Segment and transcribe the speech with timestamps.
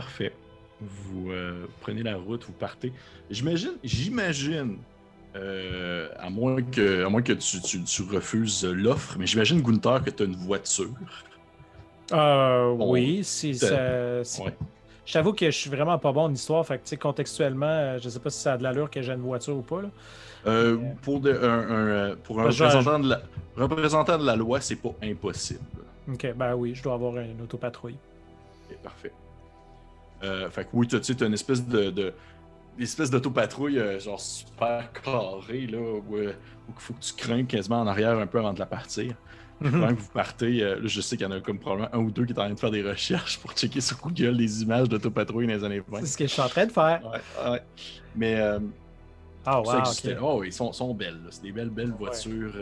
[0.00, 0.32] Parfait.
[0.80, 2.92] Vous euh, prenez la route, vous partez.
[3.30, 4.78] J'imagine, j'imagine,
[5.34, 10.04] euh, à moins que, à moins que tu, tu- tu refuses l'offre, mais j'imagine, Gunther,
[10.04, 10.90] que tu as une voiture.
[12.12, 14.22] Euh, Bon, oui, si ça.
[14.24, 14.54] si- Ouais.
[15.04, 17.66] Je t'avoue que je suis vraiment pas bon en histoire, fait que tu sais, contextuellement,
[17.66, 19.82] euh, je sais pas si ça a de l'allure que j'ai une voiture ou pas.
[19.82, 19.88] Là.
[20.46, 23.20] Euh, pour, de- un, un, pour un Bah, représentant, de la,
[23.56, 25.60] représentant de la loi, c'est pas impossible.
[26.12, 27.96] Ok, ben oui, je dois avoir une autopatrouille.
[28.70, 29.12] Ok, parfait.
[30.22, 31.90] Euh, fait que oui, tu as une espèce de.
[31.90, 32.14] de
[33.10, 36.32] d'autopatrouille euh, genre super carrée là où, euh,
[36.68, 39.14] où il faut que tu craignes quasiment en arrière un peu avant de la partir.
[39.60, 39.92] Puis Mhm.
[39.94, 42.24] Vous partez, euh, là, je sais qu'il y en a comme probablement un ou deux
[42.24, 45.48] qui est en train de faire des recherches pour checker sur Google des images d'autopatrouille
[45.48, 45.98] dans les années 20.
[46.00, 47.00] C'est ce que je suis en train de faire.
[47.04, 47.62] Ouais, ouais.
[48.14, 48.40] Mais
[49.44, 50.16] Ah, wow, existait.
[50.16, 50.22] ok.
[50.22, 51.18] Oh, ils sont, sont belles.
[51.30, 52.54] C'est des belles, belles voitures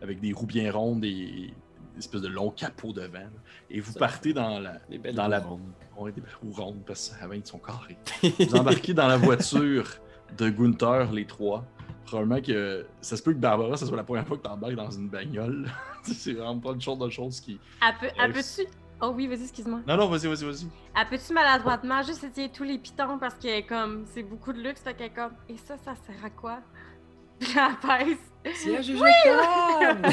[0.00, 3.18] avec des roues bien rondes et des espèces de longs capots devant.
[3.18, 3.28] là.
[3.70, 4.78] Et vous partez dans la,
[5.12, 5.44] dans la.
[5.96, 7.96] Ouais, des belles roues rondes parce qu'avant ils sont carrés.
[8.38, 9.86] Vous embarquez dans la voiture
[10.36, 11.64] de Gunther, les trois.
[12.04, 14.74] Probablement que ça se peut que Barbara, ce soit la première fois que tu embarques
[14.74, 15.70] dans une bagnole.
[16.02, 17.58] c'est vraiment pas une chose de choses qui.
[17.86, 18.66] Elle peut, elle peut-tu.
[19.00, 19.80] Oh oui, vas-y, excuse-moi.
[19.86, 20.66] Non, non, vas-y, vas-y, vas-y.
[20.96, 24.80] Elle peut-tu maladroitement juste étirer tous les pitons parce que comme c'est beaucoup de luxe,
[24.80, 25.32] fait qu'elle est comme.
[25.48, 26.58] Et ça, ça sert à quoi?
[27.38, 28.18] Puis elle pèse.
[28.44, 30.12] Éjectable!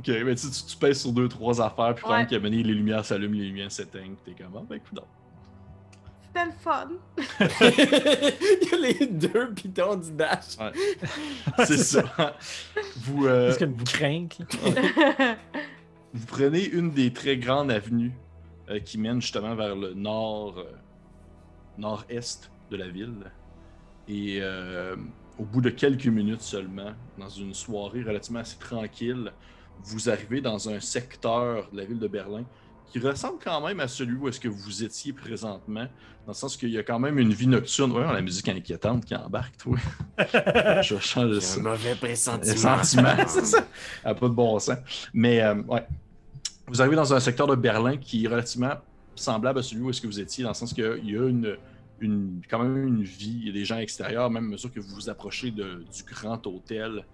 [0.00, 2.26] Ok, mais tu, tu, tu pèses sur deux, trois affaires, puis quand Ouais.
[2.40, 4.98] les lumières s'allument, les lumières s'éteignent, puis t'es comme, ah, ben écoute,
[6.22, 6.88] C'était le fun.
[7.60, 10.56] Il y a les deux pitons du dash.
[11.66, 12.36] c'est ça.
[12.96, 14.38] Vous, euh, a une crainte?
[14.38, 15.36] là?
[16.14, 18.12] vous prenez une des très grandes avenues
[18.70, 20.72] euh, qui mène justement vers le nord, euh,
[21.78, 23.30] nord-est de la ville.
[24.08, 24.96] Et euh,
[25.38, 29.32] au bout de quelques minutes seulement, dans une soirée relativement assez tranquille,
[29.84, 32.44] vous arrivez dans un secteur de la ville de Berlin
[32.86, 35.84] qui ressemble quand même à celui où est-ce que vous étiez présentement,
[36.26, 37.92] dans le sens qu'il y a quand même une vie nocturne.
[37.92, 39.76] Ouais, la musique inquiétante qui embarque, toi.
[40.82, 41.60] Je change ça.
[41.60, 42.82] un mauvais pressentiment.
[42.82, 43.64] sentiment, c'est ça.
[44.04, 44.76] A pas de bon sens.
[45.14, 45.86] Mais euh, ouais.
[46.66, 48.74] Vous arrivez dans un secteur de Berlin qui est relativement
[49.14, 51.56] semblable à celui où est-ce que vous étiez, dans le sens qu'il y a une,
[52.00, 54.80] une, quand même une vie, il y a des gens extérieurs, même à mesure que
[54.80, 57.04] vous vous approchez de- du grand hôtel,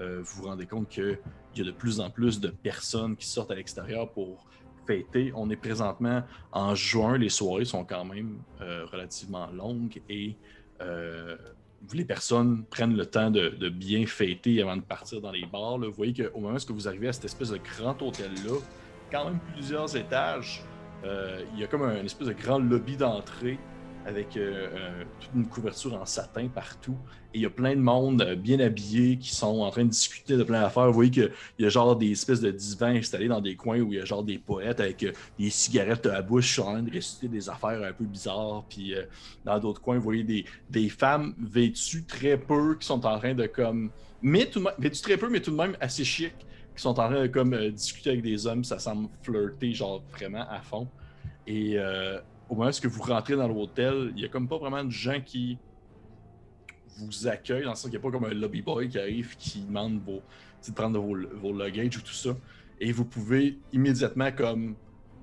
[0.00, 1.18] euh, vous vous rendez compte qu'il
[1.56, 4.46] y a de plus en plus de personnes qui sortent à l'extérieur pour
[4.86, 5.32] fêter.
[5.34, 10.36] On est présentement en juin, les soirées sont quand même euh, relativement longues et
[10.80, 11.36] euh,
[11.92, 15.78] les personnes prennent le temps de, bien fêter avant de partir dans les bars.
[15.78, 18.58] Vous voyez qu'au moment où vous arrivez à cette espèce de grand hôtel-là,
[19.10, 20.62] quand même plusieurs étages,
[21.04, 23.58] il y a comme un, une espèce de grand lobby d'entrée
[24.06, 26.96] avec euh, euh, toute une couverture en satin partout.
[27.34, 29.90] Et il y a plein de monde euh, bien habillé qui sont en train de
[29.90, 30.86] discuter de plein d'affaires.
[30.86, 33.92] Vous voyez qu'il y a genre des espèces de divans installés dans des coins où
[33.92, 35.04] il y a genre des poètes avec
[35.38, 38.64] des cigarettes à la bouche, en train de réciter des affaires un peu bizarres.
[38.68, 38.94] Puis
[39.44, 43.34] dans d'autres coins, vous voyez des, des femmes vêtues très peu qui sont en train
[43.34, 43.90] de comme.
[44.22, 46.32] Mais tout de même, vêtues très peu, mais tout de même assez chic,
[46.76, 48.62] qui sont en train de comme discuter avec des hommes.
[48.62, 50.86] Ça semble flirter, genre vraiment à fond.
[51.48, 51.76] Et
[52.48, 55.20] au moment où vous rentrez dans l'hôtel, il y a comme pas vraiment de gens
[55.20, 55.58] qui
[56.98, 59.36] vous accueillent, dans le sens qu'il n'y a pas comme un lobby boy qui arrive
[59.36, 60.22] qui demande vos,
[60.66, 62.36] de prendre vos, vos luggage ou tout ça.
[62.80, 64.76] Et vous pouvez immédiatement comme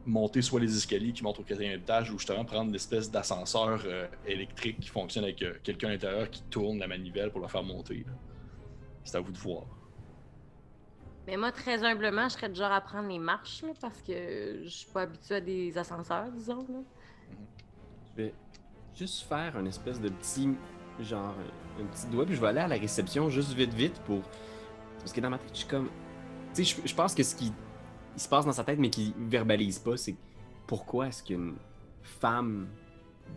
[0.05, 3.81] monter soit les escaliers qui montent au quatrième étage ou justement prendre une espèce d'ascenseur
[3.85, 7.47] euh, électrique qui fonctionne avec euh, quelqu'un à l'intérieur qui tourne la manivelle pour le
[7.47, 8.05] faire monter.
[9.03, 9.63] C'est à vous de voir.
[11.25, 14.69] Mais moi, très humblement, je serais du genre à prendre les marches, parce que je
[14.69, 16.65] suis pas habituée à des ascenseurs, disons.
[16.67, 16.79] Là.
[18.17, 18.33] Je vais
[18.95, 20.49] juste faire un espèce de petit.
[20.99, 21.33] Genre,
[21.81, 24.21] un petit doigt, puis je vais aller à la réception juste vite, vite pour.
[24.99, 25.89] Parce que dans ma tête, je suis comme.
[26.53, 27.51] Tu sais, je, je pense que ce qui
[28.15, 30.15] il se passe dans sa tête, mais qu'il verbalise pas, c'est
[30.67, 31.55] pourquoi est-ce qu'une
[32.03, 32.67] femme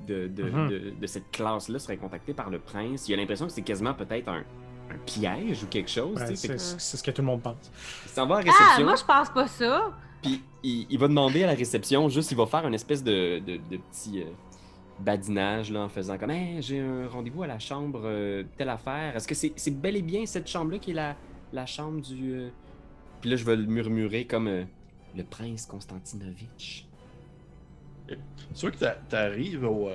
[0.07, 0.69] de, de, Mhm.
[0.69, 3.09] de, de cette classe-là serait contactée par le prince?
[3.09, 4.45] Il a l'impression que c'est quasiment peut-être un,
[4.91, 6.19] un piège ou quelque chose.
[6.21, 7.57] Ouais, c'est que ce que tout le monde pense.
[8.05, 8.85] il s'en va à la Ah, réception.
[8.85, 9.93] moi, je pense pas ça.
[10.23, 13.39] Puis il, il va demander à la réception, juste, il va faire une espèce de,
[13.39, 14.27] de, de petit euh,
[14.99, 19.17] badinage là, en faisant comme Hey, j'ai un rendez-vous à la chambre, euh, telle affaire.
[19.17, 21.17] Est-ce que c'est bel et bien cette chambre-là qui est la,
[21.53, 22.33] la chambre du.
[22.35, 22.51] euh,
[23.21, 24.65] Puis là, je vais le murmurer comme euh,
[25.15, 26.89] le prince Konstantinovitch.
[28.09, 29.91] C'est sûr que t'a- t'arrives au,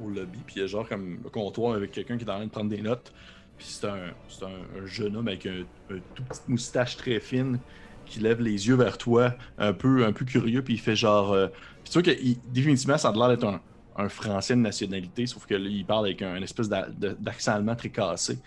[0.00, 2.36] au lobby, puis il y a genre comme le comptoir avec quelqu'un qui est en
[2.36, 3.12] train de prendre des notes.
[3.56, 4.08] Puis c'est un,
[4.42, 7.60] un, un jeune homme avec un, un tout petite moustache très fine
[8.04, 11.36] qui lève les yeux vers toi, un peu, un peu curieux, puis il fait genre.
[11.84, 12.10] c'est sûr que
[12.50, 13.60] définitivement, ça a l'air d'être un,
[13.98, 17.76] un français de nationalité, sauf que là, il parle avec un, une espèce d'accent allemand
[17.76, 18.40] très cassé.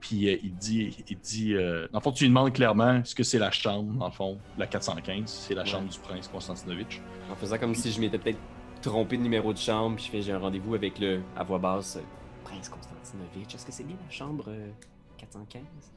[0.00, 3.14] Puis euh, il dit, il dit euh, dans le fond, tu lui demandes clairement est-ce
[3.14, 5.70] que c'est la chambre, dans le fond, la 415, c'est la Ouais.
[5.70, 7.04] chambre du prince Konstantinovitch.
[7.28, 8.44] En faisant comme si je m'étais peut-être
[8.80, 11.58] trompé de numéro de chambre, puis je fais j'ai un rendez-vous avec le, à voix
[11.60, 12.02] basse, euh,
[12.42, 13.54] Prince Konstantinovitch.
[13.54, 14.72] Est-ce que c'est bien la chambre euh,
[15.16, 15.92] 415?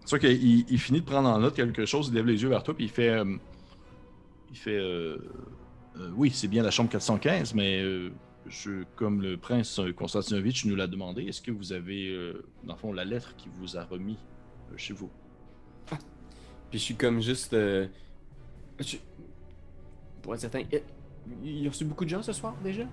[0.00, 2.48] C'est sûr qu'il il finit de prendre en note quelque chose, il lève les yeux
[2.48, 3.10] vers toi, puis il fait.
[3.10, 3.36] euh,
[4.48, 4.76] il fait.
[4.76, 5.18] euh,
[5.96, 10.64] euh, oui, c'est bien la chambre 415, mais euh, je, comme le prince euh, Konstantinovitch
[10.66, 13.76] nous l'a demandé, est-ce que vous avez, euh, dans le fond, la lettre qu'il vous
[13.76, 14.18] a remis
[14.72, 15.10] euh, chez vous?
[16.70, 17.52] Puis je suis comme juste.
[17.54, 17.86] euh,
[18.78, 18.96] je-
[20.22, 20.78] Pour être certain, euh,
[21.44, 22.84] il a reçu beaucoup de gens ce soir déjà?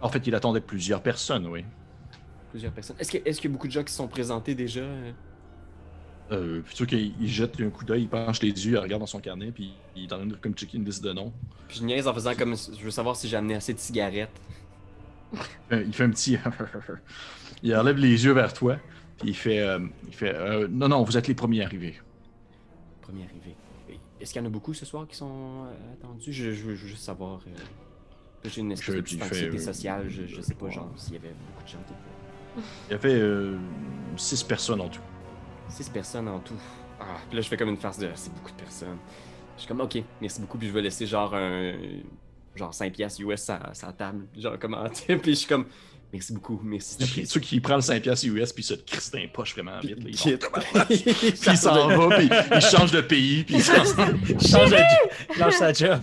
[0.00, 1.64] En fait, il attendait plusieurs personnes, oui.
[2.50, 2.96] Plusieurs personnes.
[2.98, 4.84] Est-ce qu'il y a beaucoup de gens qui se sont présentés déjà?
[6.30, 6.62] Euh?
[6.72, 9.20] Sûr qu'il il jette un coup d'œil, il penche les yeux, il regarde dans son
[9.20, 11.32] carnet, puis il est en train de comme checker une liste de noms.
[11.68, 12.54] Puis je niaise en faisant comme.
[12.56, 14.30] Je veux savoir si j'ai amené assez de cigarettes.
[15.72, 16.38] Euh, il fait un petit.
[17.62, 18.76] il enlève les yeux vers toi,
[19.18, 19.60] puis il fait.
[19.60, 21.94] euh, il fait euh, non, non, vous êtes les premiers arrivés.
[23.00, 23.54] Premier arrivé.
[23.90, 26.32] Et Est-ce qu'il y en a beaucoup ce soir qui sont euh, attendus?
[26.32, 27.40] Je, je veux juste savoir.
[28.44, 30.06] J'ai une espèce Je- de anxiété sociale.
[30.08, 31.78] Je, je sais pas, genre, s'il y avait beaucoup de gens.
[32.88, 33.56] Il y avait euh,
[34.16, 35.00] six personnes en tout.
[35.68, 36.54] Six personnes en tout.
[37.00, 38.08] Ah, puis là, je fais comme une farce de.
[38.14, 38.98] C'est beaucoup de personnes.
[39.56, 40.58] Je suis comme, ok, merci beaucoup.
[40.58, 41.72] Puis je vais laisser genre un.
[42.54, 44.26] Genre 5 piastres US à sa table.
[44.36, 44.84] Genre, comment.
[45.06, 45.64] puis je suis comme,
[46.12, 47.24] merci beaucoup, merci.
[47.26, 49.96] sûr qu'il prend le 5$ piastres US, puis se crisse dans les poches vraiment vite.
[50.24, 50.84] là.
[50.84, 51.02] Puis
[51.46, 53.94] il s'en va, puis il change de pays, puis il change
[54.70, 56.00] de lâche sa job.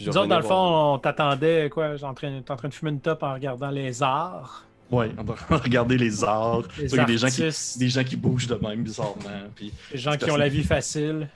[0.00, 1.94] Nous autres, dans le fond, voir- on t'attendait, quoi?
[2.02, 4.64] En t'es en train de fumer une top en regardant les arts.
[4.90, 6.62] Ouais, on va regarder les arts.
[6.78, 9.48] Les Il y a des gens, qui, des gens qui bougent de même bizarrement.
[9.54, 11.28] Puis, Les gens qui ont la vie facile.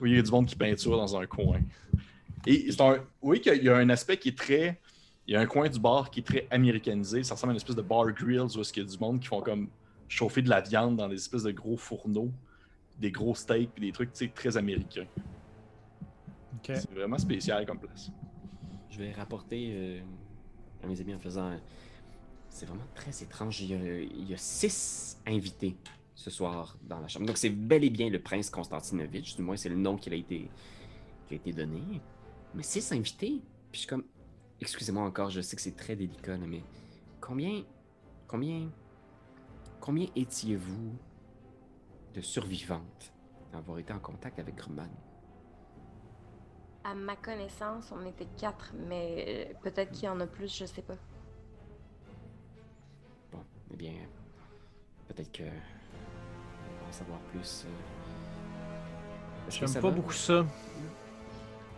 [0.00, 1.60] oui, il y a du monde qui peinture dans un coin.
[2.46, 2.98] Et c'est un.
[3.22, 4.80] Oui, qu'il y a un aspect qui est très.
[5.26, 7.22] Il y a un coin du bar qui est très américanisé.
[7.22, 9.20] Ça ressemble à une espèce de bar grills où est-ce qu'il y a du monde
[9.20, 9.68] qui font comme
[10.08, 12.30] chauffer de la viande dans des espèces de gros fourneaux,
[13.00, 15.06] des gros steaks, puis des trucs tu sais, très américains.
[16.56, 16.76] Ok.
[16.76, 18.10] C'est vraiment spécial comme place.
[18.90, 20.00] Je vais rapporter euh,
[20.82, 21.52] à mes amis en faisant.
[22.54, 23.60] C'est vraiment très étrange.
[23.62, 25.76] Il y, a, six invités
[26.14, 27.26] ce soir dans la chambre.
[27.26, 29.34] Donc c'est bel et bien le prince Konstantinovitch.
[29.34, 30.48] Du moins, c'est le nom qui a été,
[31.26, 31.82] qui a été donné.
[32.54, 33.42] Mais six invités.
[33.72, 34.04] Puis je suis comme.
[34.60, 36.62] Excusez-moi encore, je sais que c'est très délicat, mais
[37.20, 37.64] combien.
[38.28, 38.70] Combien.
[39.80, 40.92] Combien étiez-vous
[42.14, 43.12] de survivantes
[43.52, 44.90] d'avoir été en contact avec Grumman?
[46.84, 50.66] À ma connaissance, on était quatre, mais euh, peut-être qu'il y en a plus, je
[50.66, 50.94] sais pas.
[53.74, 53.94] Eh bien,
[55.08, 57.64] peut-être que on va en savoir plus.
[57.66, 57.68] euh.
[59.46, 59.96] Que ça J'aime pas va?
[59.96, 60.46] beaucoup ça.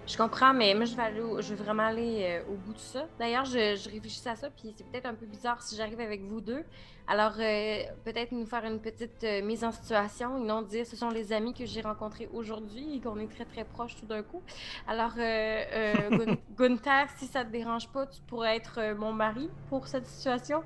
[0.07, 2.75] Je comprends, mais moi, je vais, aller au- je veux vraiment aller euh, au bout
[2.75, 3.07] de ça.
[3.19, 6.21] D'ailleurs, je, je réfléchissais à ça, puis c'est peut-être un peu bizarre si j'arrive avec
[6.23, 6.65] vous deux.
[7.09, 10.95] Alors, euh, peut-être nous faire une petite euh, mise en situation, et non dire ce
[10.97, 14.23] sont les amis que j'ai rencontrés aujourd'hui et qu'on est très très proches tout d'un
[14.23, 14.43] coup.
[14.87, 16.11] Alors, euh, euh,
[16.57, 20.07] Gun- Gunther, si ça te dérange pas, tu pourrais être euh, mon mari pour cette
[20.07, 20.63] situation.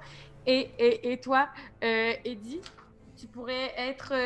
[0.52, 1.48] Et, et, et toi,
[1.84, 2.60] euh, Eddie,
[3.16, 4.16] tu pourrais être euh,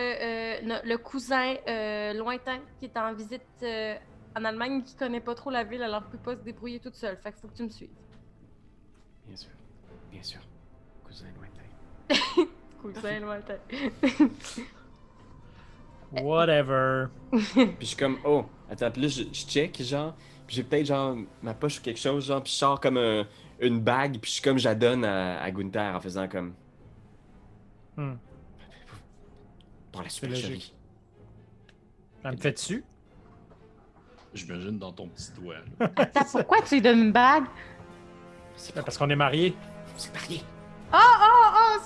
[0.71, 3.95] euh, le cousin euh, lointain qui est en visite euh,
[4.35, 6.95] en Allemagne qui connaît pas trop la ville, alors ne peut pas se débrouiller toute
[6.95, 7.19] seule.
[7.19, 7.91] Fait qu'il faut que tu me suives.
[9.27, 9.51] Bien sûr,
[10.11, 10.41] bien sûr.
[11.05, 12.49] Cousin lointain.
[12.81, 13.59] Cousin lointain.
[16.23, 17.09] Whatever.
[17.33, 20.15] Puis je suis comme, oh, attends, puis là, je, je check, genre,
[20.47, 23.27] puis j'ai peut-être, genre, ma poche ou quelque chose, genre, puis je sors comme un-
[23.61, 26.55] une bague, puis je suis comme, je la donne à, à Gunther en faisant comme.
[27.97, 28.15] Hmm.
[29.93, 30.75] Pour la supercherie.
[32.23, 32.85] Ça me fait dessus.
[34.33, 35.57] J'imagine dans ton petit doigt.
[35.79, 35.91] là.
[35.97, 37.45] Attends, pourquoi tu lui donnes une bague?
[38.57, 39.55] C'est Ben, pas Parce qu'on est mariés.
[39.97, 40.43] c'est marié.
[40.93, 41.79] Oh, oh,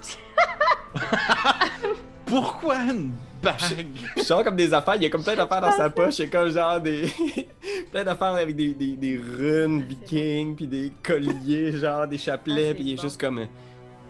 [0.94, 0.98] oh!
[2.28, 3.87] Pourquoi une bague?
[4.16, 6.25] Je sors comme des affaires, il y a comme plein d'affaires dans sa poche, il
[6.25, 7.08] y a comme genre des.
[7.90, 12.75] plein d'affaires avec des, des, des runes vikings, puis des colliers, genre des chapelets, Ah,
[12.75, 13.02] puis il est bon.
[13.02, 13.38] juste comme.
[13.38, 13.47] euh,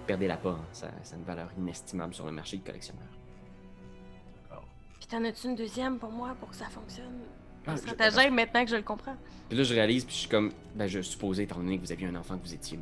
[0.06, 3.04] Perdez-la pas, hein, ça, ça a une valeur inestimable sur le marché de collectionneurs.
[4.98, 7.20] Puis t'en as-tu une deuxième pour moi pour que ça fonctionne?
[7.66, 9.16] Ah, je- stratagème maintenant que je le comprends.
[9.48, 11.92] Puis là, je réalise, puis je suis comme, ben, je supposais, étant donné que vous
[11.92, 12.78] aviez un enfant, que vous étiez.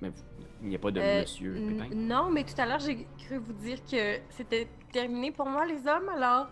[0.00, 0.14] Mais vous-
[0.62, 1.94] il n'y a pas de Euh, monsieur Pépin.
[1.94, 5.86] Non, mais tout à l'heure, j'ai cru vous dire que c'était terminé pour moi, les
[5.86, 6.48] hommes, alors?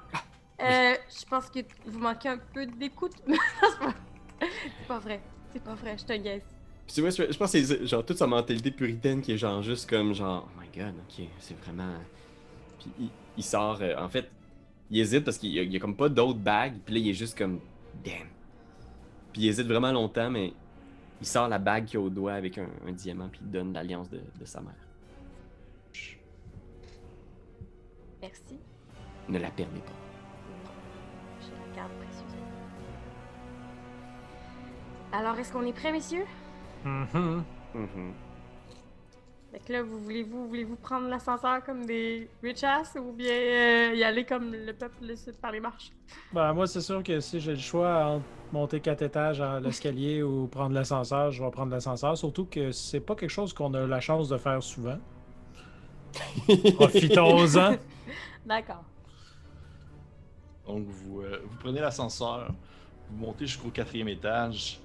[0.63, 3.15] euh, je pense que vous manquez un peu d'écoute.
[4.41, 5.21] C'est pas- vrai.
[5.53, 6.43] C'est pas vrai, je te guesse.
[6.87, 9.61] Puis tu vois, je pense que c'est genre toute sa mentalité puritaine qui est genre
[9.63, 11.95] juste comme genre, oh my god, ok, c'est vraiment.
[12.79, 14.31] Puis il, il sort, euh, en fait,
[14.91, 17.01] il hésite parce qu'il y, a- il y a comme pas d'autres bagues, puis là,
[17.01, 17.59] il est juste comme,
[18.05, 18.29] damn.
[19.33, 20.53] Puis il hésite vraiment longtemps, mais
[21.21, 23.73] il sort la bague qu'il a au doigt avec un, un diamant, puis il donne
[23.73, 24.75] l'alliance de, de sa mère.
[28.27, 28.59] Merci.
[29.29, 29.93] Ne la perdez pas.
[30.65, 30.71] Non,
[31.41, 32.47] je la garde précieusement.
[35.13, 36.25] Alors, est-ce qu'on est prêts, messieurs?
[36.85, 37.45] Mhm.
[37.75, 38.13] Mhm.
[39.53, 43.95] Fait que là, vous voulez-vous voulez-vous prendre l'ascenseur comme des rich ass ou bien euh,
[43.95, 45.93] y aller comme le peuple le sud par les marches?
[46.33, 50.23] Ben, moi, c'est sûr que si j'ai le choix entre monter quatre étages à l'escalier
[50.25, 52.19] ou prendre l'ascenseur, je vais prendre l'ascenseur.
[52.19, 54.99] Surtout que c'est pas quelque chose qu'on a la chance de faire souvent.
[56.77, 57.77] Profitons-en.
[58.47, 58.85] D'accord.
[60.67, 62.53] Donc, vous, euh, vous prenez l'ascenseur,
[63.11, 64.81] vous montez jusqu'au quatrième étage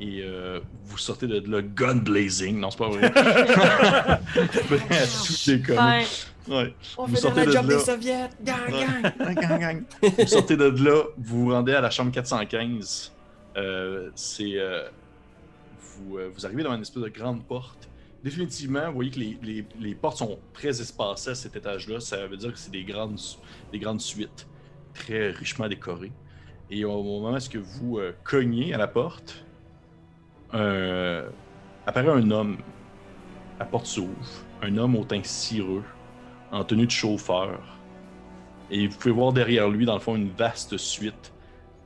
[0.00, 2.58] et euh, vous sortez de là gun blazing.
[2.60, 3.10] Non, c'est pas vrai.
[4.34, 5.78] Tout est comme.
[6.48, 6.74] Ouais.
[6.96, 7.76] On Vous fait sortez la de job là.
[7.76, 8.28] des soviets!
[8.42, 9.02] Gang, gang!
[9.18, 9.82] Gang, gang, gang.
[10.18, 13.12] vous sortez de là, vous vous rendez à la chambre 415.
[13.56, 14.52] Euh, c'est.
[14.56, 14.88] euh,
[15.78, 17.88] vous, euh, vous arrivez devant une espèce de grande porte.
[18.28, 19.20] Définitivement, vous voyez que
[19.80, 21.98] les, portes sont très espacées à cet étage-là.
[21.98, 23.18] Ça veut dire que c'est des grandes,
[23.72, 24.46] des grandes suites,
[24.92, 26.12] très richement décorées.
[26.68, 29.46] Et au moment où vous euh, cognez à la porte,
[30.52, 31.24] un-
[31.86, 32.58] apparaît un homme.
[33.58, 34.12] La porte s'ouvre.
[34.60, 35.84] Un homme au teint cireux,
[36.52, 37.58] en tenue de chauffeur.
[38.70, 41.32] Et vous pouvez voir derrière lui, dans le fond, une vaste suite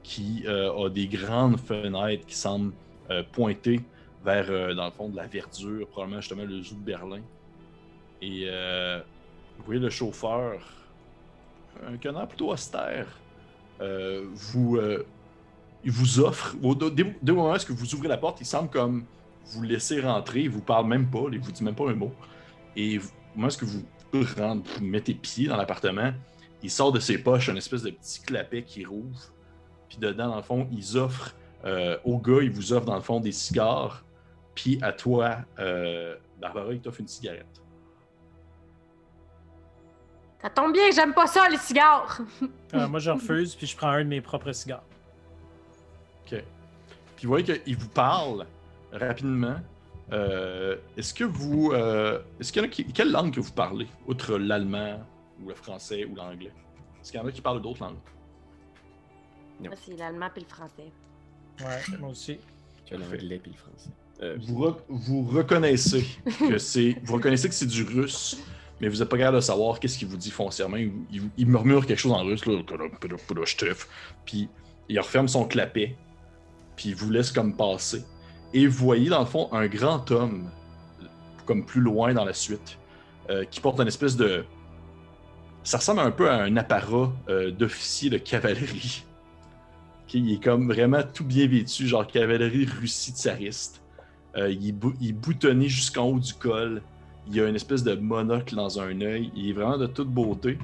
[0.02, 2.72] qui euh, a des grandes fenêtres qui semblent
[3.10, 3.80] euh, pointer
[4.24, 7.22] vers, euh, dans le fond, de la verdure, probablement justement le zoo de Berlin.
[8.20, 9.00] Et euh,
[9.58, 10.60] vous voyez le chauffeur,
[11.86, 13.06] un canard plutôt austère,
[13.80, 14.78] euh, vous,
[15.84, 19.04] il vous offre, au, dès, le moment où vous ouvrez la porte, il semble comme
[19.46, 22.12] vous laisser rentrer, il vous parle même pas, il vous dit même pas un mot.
[22.76, 23.02] Et au
[23.34, 23.82] moment où vous
[24.38, 26.12] rentrez, vous mettez pied dans l'appartement,
[26.62, 29.32] il sort de ses poches un espèce de petit clapet qui rouvre.
[29.88, 31.34] Puis dedans, dans le fond, ils offrent
[32.04, 34.04] au gars, il vous offre dans le fond des cigares.
[34.54, 37.62] Puis à toi, euh, Barbara, il t'offre une cigarette.
[40.40, 42.20] ça tombe bien, j'aime pas ça, les cigares!
[42.74, 44.82] Euh, moi, je refuse, puis je prends un de mes propres cigares.
[46.24, 46.42] OK.
[47.16, 48.46] Puis vous voyez qu'il vous parle
[48.92, 49.56] rapidement.
[50.10, 51.70] Euh, est-ce que vous.
[51.72, 52.84] euh, est-ce qu'il y en a qui.
[52.92, 55.00] Quelle langue que vous parlez, outre l'allemand
[55.42, 56.52] ou le français ou l'anglais?
[57.00, 57.98] Est-ce qu'il y en a qui parlent d'autres langues?
[59.60, 60.90] Moi, c'est l'allemand puis le français.
[61.60, 62.38] Ouais, moi aussi.
[62.84, 63.90] Tu as l'anglais puis le français.
[64.22, 66.04] Euh, Vous, re- vous reconnaissez
[66.48, 66.96] que c'est.
[67.04, 68.38] Vous reconnaissez que c'est du russe,
[68.80, 70.76] mais vous n'êtes pas capable de savoir qu'est-ce qu'il vous dit foncièrement.
[70.76, 72.60] Il, il- il murmure quelque chose en russe, là.
[74.24, 74.48] Puis
[74.88, 75.96] il referme son clapet,
[76.76, 78.04] puis il vous laisse comme passer.
[78.54, 80.50] Et vous voyez dans le fond un grand homme,
[81.46, 82.78] comme plus loin dans la suite,
[83.30, 84.44] euh, qui porte une espèce de.
[85.64, 89.04] Ça ressemble un peu à un apparat euh, d'officier de cavalerie.
[90.14, 93.81] Il est comme vraiment tout bien vêtu, genre cavalerie russie tsariste.
[94.36, 96.82] Euh, il, est bou- il est boutonné jusqu'en haut du col.
[97.28, 99.30] Il a une espèce de monocle dans un œil.
[99.36, 100.58] Il est vraiment de toute beauté.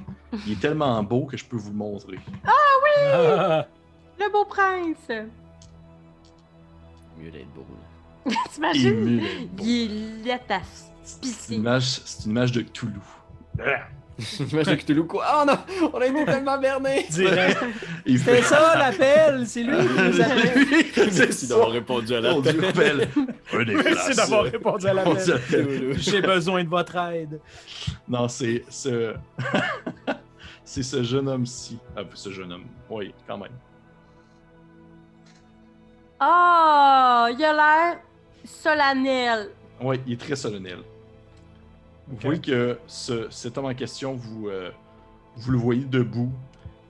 [0.45, 2.19] Il est tellement beau que je peux vous le montrer.
[2.45, 3.65] Ah,
[4.19, 5.09] Le beau prince!
[7.17, 7.65] mieux d'être beau.
[8.25, 8.31] là.
[8.31, 9.19] Il est T'imagines?
[9.51, 9.63] beau.
[9.63, 10.59] Il est à
[11.03, 12.31] C'est une image, c'est une
[14.39, 15.05] image de Cthulhu.
[15.05, 15.25] Quoi.
[15.33, 15.57] Oh non!
[15.93, 17.05] On a été tellement berné!
[17.09, 17.57] direct.
[18.05, 20.67] Il C'est ça l'appel, c'est lui qui nous appelle.
[20.93, 23.07] C'est Merci d'avoir répondu à l'appel.
[23.53, 25.93] Merci d'avoir répondu à l'appel.
[25.97, 27.39] J'ai besoin de votre aide.
[28.07, 29.13] Non, c'est ce.
[30.63, 31.79] c'est ce jeune homme-ci.
[31.95, 32.65] Ah, ce jeune homme.
[32.89, 33.51] Oui, quand même.
[36.21, 37.99] Oh, il a l'air
[38.43, 39.49] solennel.
[39.81, 40.79] Oui, il est très solennel.
[42.09, 44.71] Vous voyez que ce- cet homme en question, vous, euh,
[45.35, 46.31] vous le voyez debout.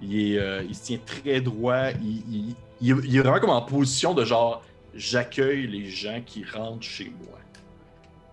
[0.01, 1.91] Il, euh, il se tient très droit.
[2.01, 4.63] Il, il- est- vraiment comme en position de genre
[4.95, 7.37] j'accueille les gens qui rentrent chez moi.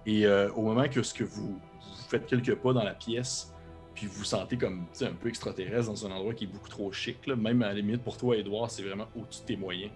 [0.06, 3.52] Et euh, au moment que ce que vous, vous faites quelques pas dans la pièce,
[3.94, 7.26] puis vous sentez comme un peu extraterrestre dans un endroit qui est beaucoup trop chic,
[7.26, 9.90] là, même à la limite pour toi, Edouard, c'est vraiment au-dessus de tes moyens.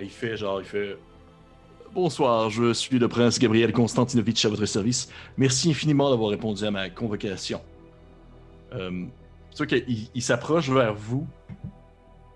[0.00, 0.96] Il fait genre, il fait
[1.92, 5.10] Bonsoir, je suis le prince Gabriel Konstantinovitch à votre service.
[5.36, 7.60] Merci infiniment d'avoir répondu à ma convocation.
[8.74, 9.04] Euh,
[9.50, 11.26] c'est qu'il il s'approche vers vous.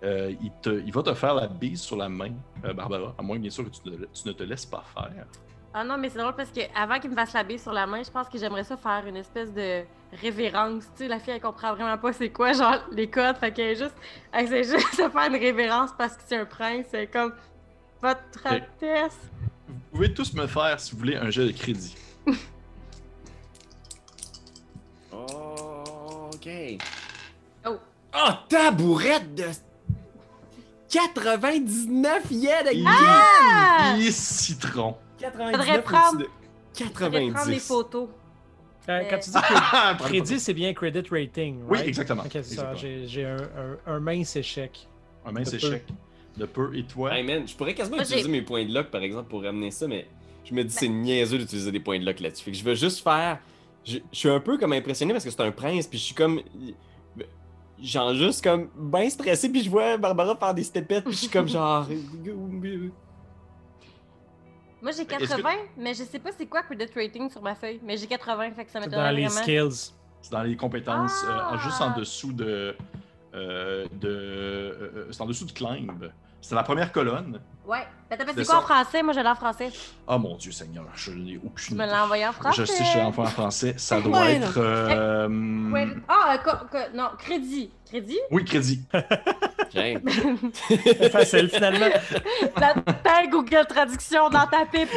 [0.03, 2.31] Euh, il, te- il va te faire la bise sur la main,
[2.65, 5.27] euh, Barbara, à moins bien sûr que tu ne, tu ne te laisses pas faire.
[5.75, 7.87] Ah non, mais c'est drôle parce que avant qu'il me fasse la bille sur la
[7.87, 9.83] main, je pense que j'aimerais ça faire une espèce de
[10.23, 10.85] révérence.
[10.97, 13.37] Tu sais, la fille, elle comprend vraiment pas c'est quoi, genre, les codes.
[13.37, 13.95] Fait qu'elle juste.
[14.33, 16.87] Elle essaie juste de faire une révérence parce que c'est un prince.
[16.91, 17.35] C'est comme.
[18.03, 18.47] Votre Ok.
[18.47, 19.19] Altesse.
[19.71, 21.95] Vous pouvez tous me faire, si vous voulez, un jet de crédit.
[25.13, 26.49] Oh, ok.
[27.67, 27.77] Oh.
[28.15, 29.45] Oh, tabourette de
[30.89, 33.95] 99 yens de Ah!
[33.97, 34.97] Il est citron.
[35.19, 36.31] 99 Faudrait prendre- au-dessus de
[36.79, 37.67] Je vais prendre des 90.
[37.67, 38.09] photos.
[38.87, 41.61] Quand, quand Euh, tu dis Prends le crédit, c'est bien credit rating.
[41.69, 41.89] Oui, right?
[41.89, 42.23] exactement.
[42.23, 42.73] Ok, c'est ça.
[42.73, 42.75] Exactement.
[42.77, 44.89] J'ai j'ai un, un- un mince échec.
[45.25, 45.85] Un mince échec
[46.37, 47.17] de peu et toi.
[47.17, 49.71] Hey man, je pourrais quasiment Moi, utiliser mes points de luck par exemple pour ramener
[49.71, 50.07] ça, mais
[50.45, 52.45] je me dis c'est niaiseux d'utiliser des points de luck là-dessus.
[52.45, 53.39] Fait que je veux juste faire.
[53.85, 56.15] Je, je suis un peu comme impressionné parce que c'est un prince, puis je suis
[56.15, 56.41] comme.
[57.83, 61.29] Genre juste comme bien stressé, puis je vois Barbara faire des stepettes, puis je suis
[61.29, 61.87] comme genre.
[64.83, 67.55] Moi, j'ai Est-ce que- 80, mais je sais pas c'est quoi credit rating sur ma
[67.55, 67.81] feuille.
[67.85, 69.43] Mais j'ai 80, fait que ça C'est m'étonnerait dans les vraiment.
[69.43, 69.93] skills.
[70.23, 71.59] C'est dans les compétences, euh, Ah!
[71.63, 72.75] juste en dessous de.
[73.35, 76.11] Euh, de euh, euh, c'est en dessous de climb.
[76.43, 77.39] C'est la première colonne.
[77.67, 77.87] Ouais.
[78.11, 78.67] Mais t'as fait C'est quoi en ça.
[78.75, 79.03] français?
[79.03, 79.71] Moi, je l'ai en français.
[80.09, 81.93] Oh mon Dieu Seigneur, je n'ai Tu aucune me idée.
[81.93, 82.63] l'as envoyé en français.
[82.63, 83.75] Je sais, je suis enfant en français.
[83.77, 84.55] Ça doit Ouais, être.
[84.57, 85.29] euh,
[85.71, 85.87] Ouais.
[86.09, 86.39] Ah,
[86.75, 87.71] euh, non, crédit.
[87.87, 88.19] Crédit?
[88.31, 88.83] Oui, crédit.
[89.71, 90.01] Tiens.
[90.69, 91.89] C'est facile finalement.
[92.57, 94.89] La Google Traduction dans ta pipe.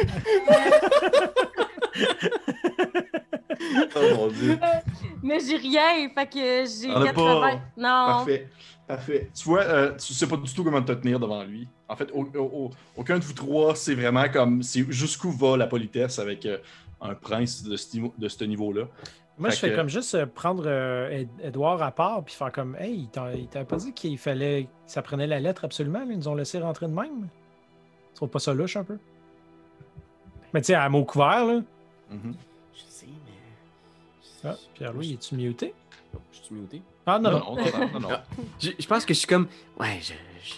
[3.96, 4.58] Oh mon Dieu.
[5.22, 7.40] Mais j'ai rien, fait que j'ai On a 80.
[7.40, 7.52] pas.
[7.76, 8.06] Non.
[8.16, 8.48] Parfait.
[8.86, 9.30] Parfait.
[9.34, 11.66] Tu vois, euh, tu sais pas du tout comment te tenir devant lui.
[11.88, 14.62] En fait, au- au- au- aucun de vous trois, c'est vraiment comme.
[14.62, 16.58] C'est jusqu'où va la politesse avec euh,
[17.00, 18.84] un prince de ce, niveau- de ce niveau-là.
[19.38, 22.52] Moi, je fais que- comme juste euh, prendre euh, Ed- Edouard à part puis faire
[22.52, 24.68] comme Hey, il t'a- pas dit qu'il fallait.
[24.86, 27.28] Ça prenait la lettre absolument, là, ils nous ont laissé rentrer de même?
[28.10, 28.98] Tu trouves pas ça louche un peu?
[30.52, 31.54] Mais tu sais, à mot couvert, là.
[32.10, 32.20] Mhm.
[32.24, 32.32] Mais.
[34.44, 35.74] Ah, Pierre-Louis, es-tu muté?
[36.32, 36.82] Je suis muté.
[37.06, 37.38] Ah non, non.
[37.38, 38.16] Non, non, non, non, non.
[38.60, 39.48] Je, je pense que je suis comme.
[39.80, 40.54] Ouais, je, je,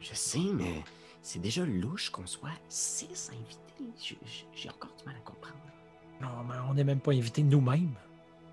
[0.00, 0.82] je sais, mais
[1.22, 3.94] c'est déjà louche qu'on soit six invités.
[3.98, 5.56] Je- je- J'ai encore du mal à comprendre.
[6.20, 7.94] Non, mais on n'est même pas invités nous-mêmes.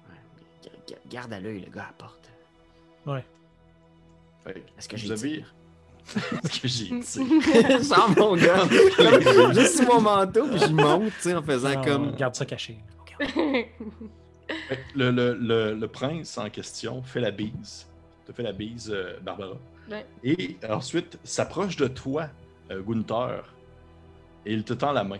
[0.09, 2.29] Ouais, garde à l'œil le gars à la porte.
[3.05, 3.25] Ouais.
[4.45, 5.45] Fait que Est-ce que vous j'ai dit?
[6.43, 7.87] Est-ce que j'ai dit?
[7.87, 8.65] Genre mon gars.
[9.53, 12.15] Juste sur mon manteau, puis je monte, tu sais, en faisant Non, comme.
[12.15, 12.77] Garde ça caché.
[14.95, 17.87] Le, le, le, le prince en question fait la bise.
[18.25, 19.53] Te fait la bise, euh, Barbara.
[19.89, 20.05] Ouais.
[20.23, 22.27] Et ensuite s'approche de toi,
[22.71, 23.43] euh, Gunther,
[24.45, 25.19] et il te tend la main.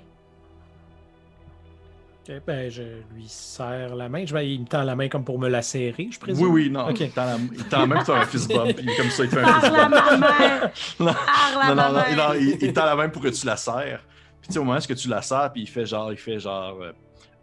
[2.30, 2.82] Ok, ben, je
[3.16, 4.26] lui serre la main.
[4.26, 6.46] Je, ben, il me tend la main comme pour me la serrer, je présume.
[6.46, 6.90] Oui, oui, non.
[6.90, 7.00] Ok.
[7.00, 9.24] Il tend la, il tend la main pour faire un fist bump, puis comme ça,
[9.24, 9.96] il fait un fist bump.
[11.00, 12.18] Non, non, non, non, mère.
[12.18, 14.04] non, il, il tend la main pour que tu la serres.
[14.42, 16.40] Puis tu sais, au moment où tu la serres, puis il fait genre, il fait
[16.40, 16.92] genre, euh,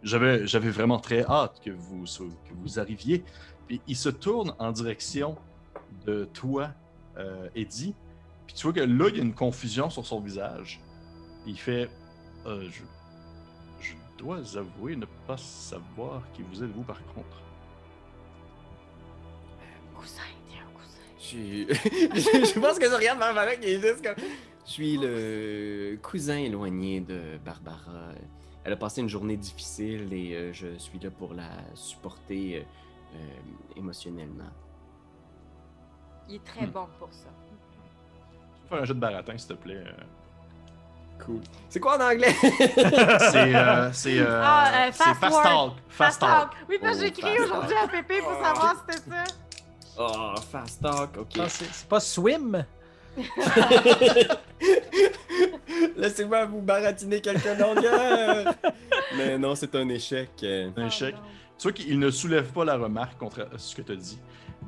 [0.05, 3.25] j'avais, j'avais vraiment très hâte que vous, que vous arriviez.
[3.67, 5.37] Puis il se tourne en direction
[6.07, 6.71] de toi,
[7.17, 7.95] euh, Eddie.
[8.47, 10.81] Puis tu vois que là, il y a une confusion sur son visage.
[11.47, 11.89] Il fait,
[12.47, 12.83] euh, je,
[13.81, 17.43] je dois avouer ne pas savoir qui vous êtes vous par contre.
[19.95, 21.75] Cousin, t'es un cousin.
[22.15, 24.17] Je je pense que je regarde Barbara qui est juste comme.
[24.67, 28.15] Je suis le cousin éloigné de Barbara.
[28.65, 32.63] Elle a passé une journée difficile et euh, je suis là pour la supporter euh,
[33.17, 33.19] euh,
[33.77, 34.51] émotionnellement.
[36.29, 36.71] Il est très Hmm.
[36.71, 37.29] bon pour ça.
[38.55, 39.85] Tu peux faire un jeu de baratin, s'il te plaît.
[41.25, 41.41] Cool.
[41.69, 42.33] C'est quoi en anglais?
[42.41, 45.73] C'est, euh, c'est, euh, Ah, euh, c'est fast talk.
[45.89, 46.49] Fast talk.
[46.69, 49.25] Oui, parce que j'ai Oh, écrit fast aujourd'hui à Pépé pour savoir si c'était ça.
[49.99, 51.33] oh, fast talk, ok.
[51.49, 52.65] C'est c'est pas swim?
[55.97, 58.55] Laissez-moi vous baratiner quelques longueurs.
[59.17, 60.31] Mais non, c'est un échec.
[60.43, 60.71] euh.
[60.77, 61.15] Un échec.
[61.59, 64.19] Tu vois qu'il ne soulève pas la remarque contre ce que tu as dit.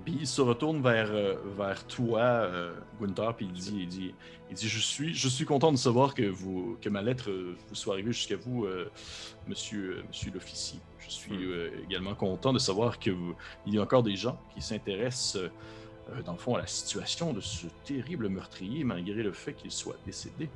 [0.05, 4.15] Puis il se retourne vers, euh, vers toi, euh, Gunther, puis il dit, il dit,
[4.51, 7.75] il dit je, suis, je suis content de savoir que, vous, que ma lettre vous
[7.75, 8.89] soit arrivée jusqu'à vous, euh,
[9.49, 10.79] monsieur, monsieur l'officier.
[11.01, 11.51] Je suis Hmm.
[11.51, 13.35] euh, également content de savoir que vous-
[13.67, 15.39] il y a encore des gens qui s'intéressent,
[16.25, 19.97] dans le fond, à la situation de ce terrible meurtrier, malgré le fait qu'il soit
[20.07, 20.49] décédé.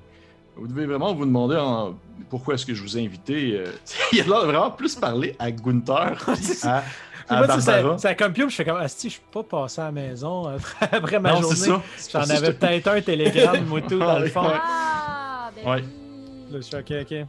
[0.57, 1.95] Vous devez vraiment vous demander hein,
[2.29, 3.55] pourquoi est-ce que je vous ai invité.
[3.59, 3.67] euh,
[4.13, 6.17] il a l'air de vraiment plus parler à Gunther
[6.65, 6.83] à,
[7.29, 9.81] à Moi, tu sais, ça, ça compute, je fais comme Asti, je suis pas passé
[9.81, 11.57] à la maison euh, après ma Non, journée.
[11.57, 11.83] c'est ça.
[11.97, 14.43] C'est J'en avais peut-être un télégramme, moto, dans le fond.
[14.43, 14.55] Ouais.
[14.61, 15.83] Ah, ben Ouais.
[15.83, 16.53] oui.
[16.53, 17.27] Là, je suis ok, ok.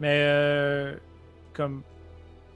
[0.00, 0.94] Mais euh,
[1.52, 1.82] comme,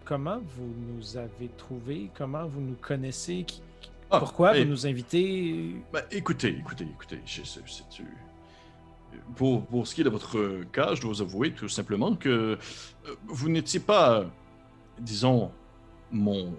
[0.05, 2.11] comment vous nous avez trouvés?
[2.17, 3.45] Comment vous nous connaissez?
[3.47, 5.77] Qui- qui- Ah, Pourquoi vous nous invitez?
[5.93, 7.21] ben, écoutez, écoutez, écoutez.
[7.25, 8.07] je- c'est- c'est- euh,
[9.37, 12.57] pour, ce qui est de votre cas, je dois vous avouer tout simplement que euh,
[13.27, 14.27] vous n'étiez pas,
[14.99, 15.51] disons,
[16.11, 16.55] mon.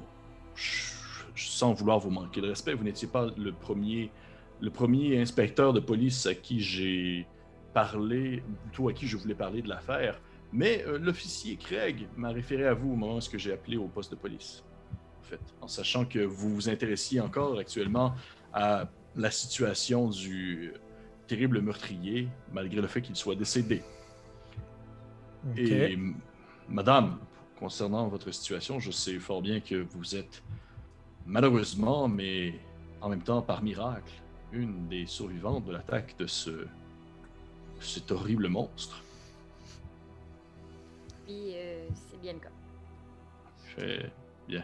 [1.35, 4.09] Sans vouloir vous manquer de respect, vous n'étiez pas le premier,
[4.61, 7.27] le premier inspecteur de police à qui j'ai
[7.73, 10.19] parlé, plutôt à qui je voulais parler de l'affaire.
[10.53, 14.11] Mais euh, l'officier Craig m'a référé à vous au moment où j'ai appelé au poste
[14.11, 14.63] de police.
[15.19, 18.13] En fait, en sachant que vous vous intéressiez encore actuellement
[18.53, 20.73] à la situation du
[21.27, 23.81] terrible meurtrier, malgré le fait qu'il soit décédé.
[25.57, 25.97] Et
[26.69, 27.19] madame,
[27.59, 30.43] concernant votre situation, je sais fort bien que vous êtes
[31.25, 32.59] malheureusement, mais
[33.01, 34.11] en même temps par miracle,
[34.51, 36.67] une des survivantes de l'attaque de ce
[37.79, 39.03] cet horrible monstre.
[41.25, 42.49] Puis euh, c'est bien le cas.
[43.75, 44.11] Fait
[44.47, 44.63] bien.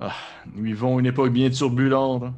[0.00, 0.14] Ah,
[0.52, 2.24] nous vivons une époque bien turbulente.
[2.24, 2.34] hein.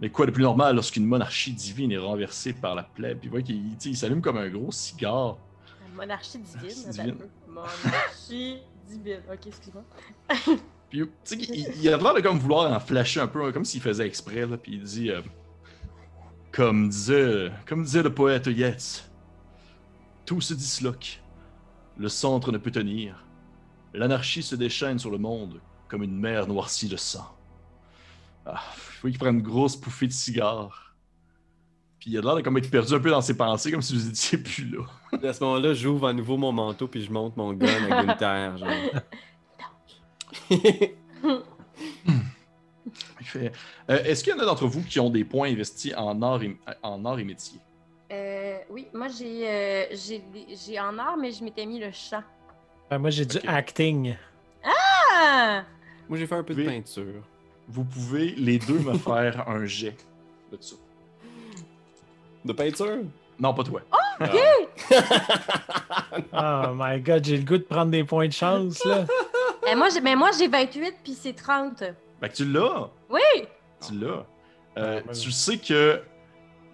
[0.00, 3.18] Mais quoi de plus normal lorsqu'une monarchie divine est renversée par la plèbe?
[3.18, 5.36] Puis vous voyez qu'il il s'allume comme un gros cigare.
[5.82, 6.90] La monarchie divine.
[6.90, 7.16] Divine.
[7.48, 8.58] Monarchie
[8.88, 9.20] divine.
[9.32, 9.84] Ok, excuse-moi.
[10.90, 13.52] Puis tu sais, il, il a l'air de comme vouloir en flasher un peu, hein,
[13.52, 14.46] comme s'il faisait exprès.
[14.46, 15.20] Là, puis il dit, euh,
[16.50, 19.04] comme disait, comme disait le poète Yeats,
[20.24, 21.20] tout se disloque,
[21.98, 23.24] le centre ne peut tenir,
[23.92, 27.37] l'anarchie se déchaîne sur le monde comme une mer noircie de sang.
[28.50, 30.94] Ah, il faut qu'il prenne une grosse pouffée de cigare.
[32.00, 33.92] Puis il a l'air de comme être perdu un peu dans ses pensées, comme si
[33.94, 34.84] vous étiez plus là.
[35.28, 38.56] À ce moment-là, j'ouvre à nouveau mon manteau puis je monte mon gun à Gunther.
[38.58, 38.68] Genre.
[43.36, 43.50] Euh,
[44.04, 46.56] Est-ce qu'il y en a d'entre vous qui ont des points investis en art et,
[46.82, 47.60] en art et métier?
[48.10, 50.24] Euh, oui, moi j'ai euh, j'ai
[50.64, 52.22] j'ai en art, mais je m'étais mis le chant.
[52.90, 54.16] Ben, moi, j'ai du acting.
[54.64, 55.62] Ah!
[56.08, 56.66] Moi, j'ai fait un peu de Oui.
[56.66, 57.22] peinture.
[57.68, 59.96] Vous pouvez les deux me faire un jet
[60.52, 60.76] de ça.
[62.44, 62.98] De peinture?
[63.38, 63.80] Non, pas toi.
[63.90, 63.96] Oh
[66.74, 69.04] my god, j'ai le goût de prendre des points de chance, là.
[69.70, 71.80] Eh, moi, j'ai, mais moi j'ai 28 puis c'est 30.
[72.20, 72.88] Fait que tu l'as.
[73.10, 73.20] Oui!
[73.86, 74.24] Tu l'as.
[74.78, 76.00] Euh, Ah, tu sais que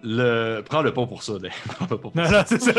[0.01, 0.61] le.
[0.61, 1.51] Prends-le pas pour ça, Dave.
[1.67, 2.31] Prends-le pas pour Non, ça.
[2.31, 2.71] non, c'est ça.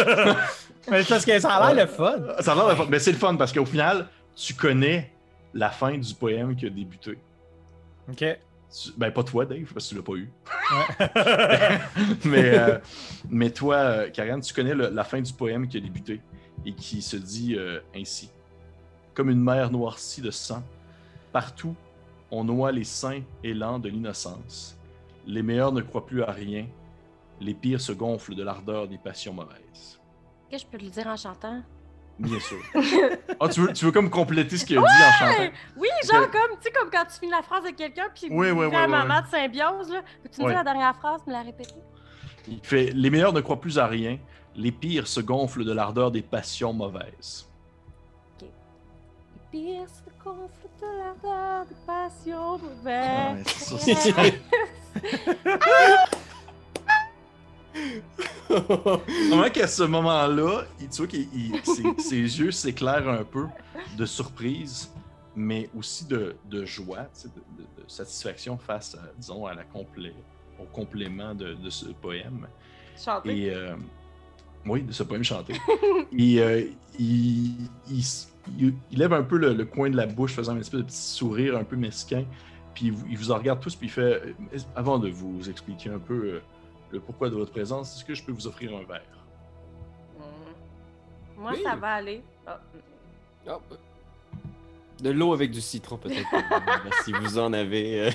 [0.91, 2.15] Mais c'est parce que ça a l'air le fun.
[2.41, 5.13] Ça a l'air de fun, mais c'est le fun parce qu'au final, tu connais
[5.53, 7.19] la fin du poème qui a débuté.
[8.09, 8.25] Ok.
[8.97, 10.31] Ben, pas toi, Dave, parce que tu l'as pas eu.
[10.73, 11.79] Ouais.
[12.25, 12.79] mais, euh,
[13.31, 16.21] mais toi, Karen, tu connais le- la fin du poème qui a débuté
[16.65, 18.31] et qui se dit euh, ainsi.
[19.15, 20.63] Comme une mer noircie de sang,
[21.33, 21.75] partout
[22.31, 24.77] on noie les saints élans de l'innocence.
[25.27, 26.67] Les meilleurs ne croient plus à rien,
[27.41, 30.01] les pires se gonflent de l'ardeur des passions mauvaises.
[30.51, 31.63] Qu'est-ce que je peux le dire en chantant?
[32.19, 32.57] Bien sûr.
[33.41, 35.51] Ah, tu veux, tu veux comme compléter ce qu'il a dit en chantant?
[35.77, 36.31] Oui, genre Ok.
[36.33, 38.75] comme, tu sais, comme quand tu finis la phrase de quelqu'un, puis Oui, oui, oui,
[38.77, 40.01] un moment de symbiose, là.
[40.23, 41.75] Peux-tu me dire la dernière phrase, me la répéter?
[42.49, 44.19] Il fait Les meilleurs ne croient plus à rien,
[44.55, 47.51] les pires se gonflent de l'ardeur des passions mauvaises.
[48.41, 48.49] Les
[49.51, 53.47] pires se gonflent de l'ardeur des passions Ah, mauvaises.
[53.47, 54.35] c'est-
[58.49, 61.17] Comment qu'à ce moment-là, tu vois que
[61.65, 63.47] ses, ses yeux s'éclairent un peu
[63.97, 64.91] de surprise,
[65.35, 67.29] mais aussi de, de joie, de,
[67.63, 70.15] de- de satisfaction face, à, disons, à la complé-
[70.59, 72.47] au complément de, ce poème.
[72.99, 73.37] Chanter?
[73.39, 73.75] Et euh,
[74.65, 75.55] oui, de ce poème chanté.
[76.19, 76.63] Et euh,
[76.99, 80.55] il, il s- il- il lève un peu le, le coin de la bouche, faisant
[80.55, 82.25] un espèce de petit sourire un peu mesquin.
[82.75, 84.23] Puis il vous, en regarde tous, puis il fait
[84.55, 86.41] euh, Avant de vous expliquer un peu
[86.97, 89.03] le pourquoi de votre présence, est-ce que je peux vous offrir un verre?
[90.19, 91.41] Mm.
[91.41, 91.63] Moi, Oui.
[91.63, 92.23] ça va aller.
[92.47, 92.61] Ah,
[93.49, 93.77] Ah, euh,
[95.03, 96.27] De l'eau avec du citron, peut-être.
[96.35, 98.09] euh, si vous en avez.
[98.09, 98.11] euh.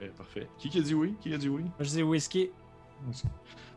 [0.00, 0.48] Eh, Parfait.
[0.58, 1.14] Qui qui a dit oui?
[1.20, 1.62] Qui a dit oui?
[1.62, 2.50] Moi, je dis whisky.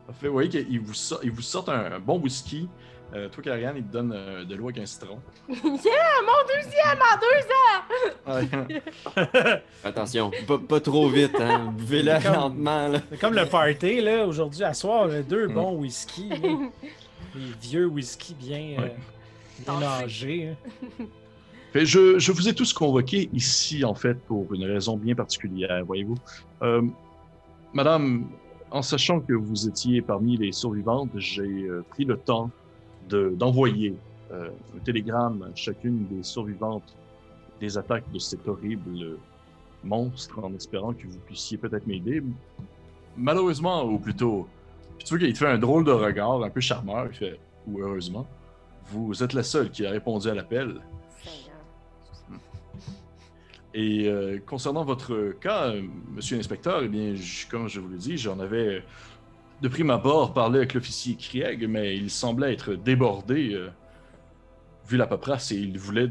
[0.06, 0.26] Parfait.
[0.28, 2.68] Vous voyez qu'il vous sort, il vous sort un, un bon whisky.
[3.14, 5.20] Euh, toi, Karianne, il te donne euh, de l'eau avec un citron.
[5.48, 7.65] yeah, mon deuxième en deux ans!
[9.84, 11.72] Attention, pas, pas trop vite, hein.
[11.76, 13.00] Buvez-la Comme- lentement, là.
[13.10, 15.52] C'est comme le party, là, aujourd'hui, à soir, là, deux Mm.
[15.54, 16.28] bons whisky.
[16.28, 16.58] là.
[17.62, 18.88] Vieux whisky bien, euh,
[19.64, 20.48] bien âgés.
[21.00, 21.04] hein.
[21.74, 26.16] Je, je vous ai tous convoqués ici, en fait, pour une raison bien particulière, voyez-vous.
[26.62, 26.80] Euh,
[27.74, 28.26] Madame,
[28.70, 32.50] en sachant que vous étiez parmi les survivantes, j'ai euh, pris le temps
[33.10, 33.94] de- d'envoyer
[34.32, 36.96] euh, un télégramme à chacune des survivantes
[37.60, 39.18] des attaques de cet horrible
[39.84, 42.22] monstre, en espérant que vous puissiez peut-être m'aider.
[43.16, 44.46] Malheureusement, ou plutôt,
[44.98, 47.40] puis tu vois qu'il te fait un drôle de regard, un peu charmeur, il fait,
[47.66, 48.26] ou heureusement,
[48.90, 50.80] vous êtes la seule qui a répondu à l'appel.
[53.74, 55.82] Et euh, concernant votre cas, euh,
[56.14, 58.82] monsieur l'inspecteur, eh bien, je- comme je vous l'ai dit, j'en avais
[59.60, 63.68] de prime abord parlé avec l'officier Krieg, mais il semblait être débordé euh,
[64.88, 66.10] vu la paperasse et il voulait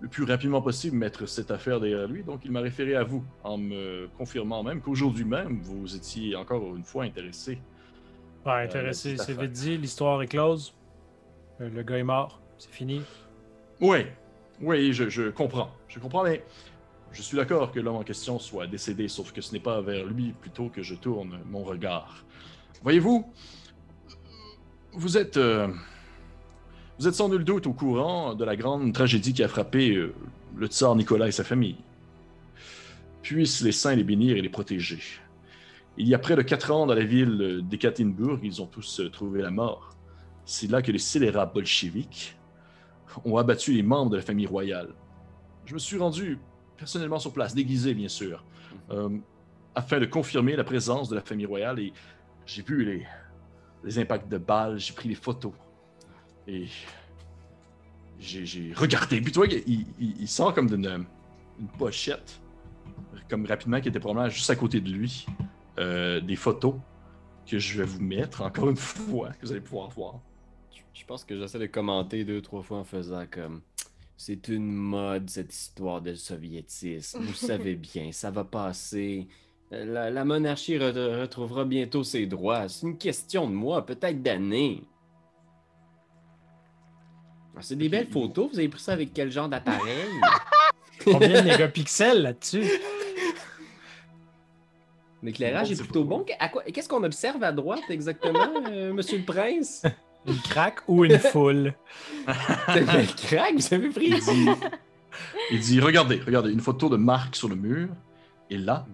[0.00, 2.22] le plus rapidement possible mettre cette affaire derrière lui.
[2.22, 6.76] Donc il m'a référé à vous en me confirmant même qu'aujourd'hui même, vous étiez encore
[6.76, 7.58] une fois intéressé.
[8.44, 10.74] Ouais, intéressé, petite c'est vite dit, l'histoire est close.
[11.60, 13.02] Euh, Le gars est mort, c'est fini.
[13.80, 14.06] Oui,
[14.60, 15.70] oui, je, je comprends.
[15.88, 16.44] Je comprends, mais
[17.12, 20.04] je suis d'accord que l'homme en question soit décédé, sauf que ce n'est pas vers
[20.04, 22.24] lui plutôt que je tourne mon regard.
[22.82, 23.26] Voyez-vous,
[24.92, 25.36] vous êtes.
[25.38, 25.68] euh,
[26.98, 30.14] Vous êtes sans nul doute au courant de la grande tragédie qui a frappé euh,
[30.56, 31.76] le tsar Nicolas et sa famille.
[33.20, 35.02] Puissent les saints les bénir et les protéger.
[35.98, 39.10] Il y a près de quatre ans, dans la ville d'Ekaterinbourg, ils ont tous euh,
[39.10, 39.94] trouvé la mort.
[40.46, 42.34] C'est là que les scélérats bolcheviques
[43.26, 44.94] ont abattu les membres de la famille royale.
[45.66, 46.38] Je me suis rendu
[46.78, 48.42] personnellement sur place, déguisé bien sûr,
[48.90, 49.10] euh,
[49.74, 51.92] afin de confirmer la présence de la famille royale et
[52.46, 53.06] j'ai vu les,
[53.84, 55.52] les impacts de balles, j'ai pris des photos
[56.48, 56.66] et
[58.18, 59.20] j'ai regardé.
[59.20, 61.04] Puis tu vois, il, il- il sort comme d'une
[61.58, 62.38] une pochette,
[63.30, 65.24] comme rapidement, qui était probablement juste à côté de lui,
[65.78, 66.74] euh, des photos
[67.46, 70.20] que je vais vous mettre encore une fois, que vous allez pouvoir voir.
[70.94, 73.62] Je- pense que j'essaie de commenter deux, trois fois en faisant comme.
[74.18, 77.20] C'est une mode, cette histoire de soviétisme.
[77.22, 79.28] Vous savez bien, ça va passer.
[79.70, 82.68] La, la monarchie re- retrouvera bientôt ses droits.
[82.68, 84.82] C'est une question de mois, peut-être d'années.
[87.56, 88.50] Ah, C'est des belles photos.
[88.52, 90.04] Vous avez pris ça avec quel genre d'appareil?
[91.04, 92.64] Combien de mégapixels là-dessus?
[95.22, 96.24] L'éclairage est plutôt bon.
[96.38, 99.82] À quoi- Qu'est-ce qu'on observe à droite exactement, euh, monsieur le prince?
[100.26, 101.74] Une craque ou une foule?
[102.26, 104.06] Le crack, vous avez pris?
[104.08, 104.46] Il dit,
[105.52, 107.88] il dit, regardez, regardez, une photo de Marc sur le mur,
[108.50, 108.86] et là,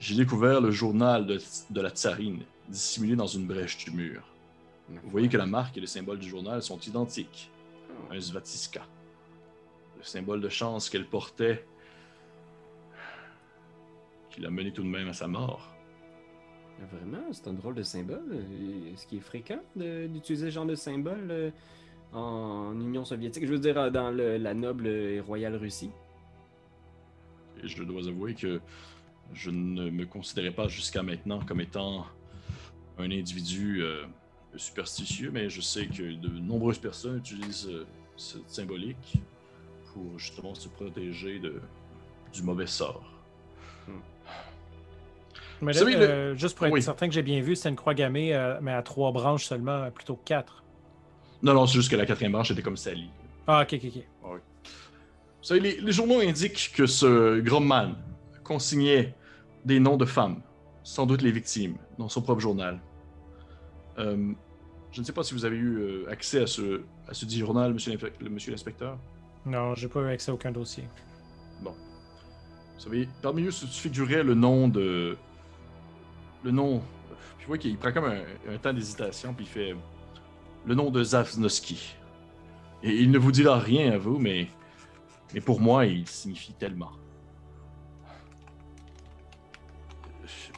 [0.00, 4.22] j'ai découvert le journal de, de la tsarine, dissimulé dans une brèche du mur.
[4.88, 7.50] Vous voyez que la marque et le symbole du journal sont identiques.
[8.10, 8.82] Un svatiska.
[9.98, 11.64] Le symbole de chance qu'elle portait,
[14.30, 15.68] qui l'a mené tout de même à sa mort.
[16.90, 18.44] Vraiment, c'est un drôle de symbole.
[18.92, 21.50] Est-ce qu'il est fréquent d'utiliser ce genre de symbole euh,
[22.12, 23.46] en Union soviétique?
[23.46, 25.90] Je veux dire, dans le- la noble et royale Russie.
[27.62, 28.60] Et je dois avouer que
[29.32, 32.06] je ne me considérais pas jusqu'à maintenant comme étant
[32.98, 34.04] un individu euh,
[34.56, 37.86] superstitieux, mais je sais que de nombreuses personnes utilisent euh,
[38.16, 39.20] cette symbolique
[39.92, 41.60] pour justement se protéger de,
[42.32, 43.08] du mauvais sort.
[45.60, 46.82] Mais là, le- euh, juste pour être Oui.
[46.82, 49.90] certain que j'ai bien vu, c'était une croix gammée, euh, mais à trois branches seulement,
[49.92, 50.64] plutôt que quatre.
[51.40, 53.10] Non, non, c'est juste que la quatrième branche était comme salie.
[53.46, 53.90] Ah, ok, ok,
[54.24, 54.40] ok.
[55.40, 57.94] Vous savez, les, les journaux indiquent que ce Gromman
[58.44, 59.14] consignait
[59.64, 60.40] des noms de femmes,
[60.84, 62.80] sans doute les victimes, dans son propre journal.
[63.98, 64.32] Euh,
[64.90, 67.72] je ne sais pas si vous avez eu euh, accès à ce, à ce journal,
[67.72, 68.98] monsieur, l'inspecteur.
[69.46, 70.84] Non, j'ai pas eu accès à aucun dossier.
[71.62, 71.74] Bon.
[72.74, 75.16] Vous savez, parmi eux se figurait le nom de.
[76.44, 76.80] Le nom.
[77.38, 79.76] Puis vous voyez qu'il prend comme un, un temps d'hésitation, puis il fait.
[80.64, 81.96] Le nom de Zavsnoski.
[82.84, 84.48] Et il ne vous dira rien à vous, mais.
[85.34, 86.92] Mais pour moi, il signifie tellement.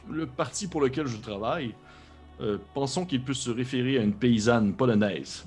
[0.09, 1.73] Le parti pour lequel je travaille,
[2.41, 5.45] euh, pensons qu'il peut se référer à une paysanne polonaise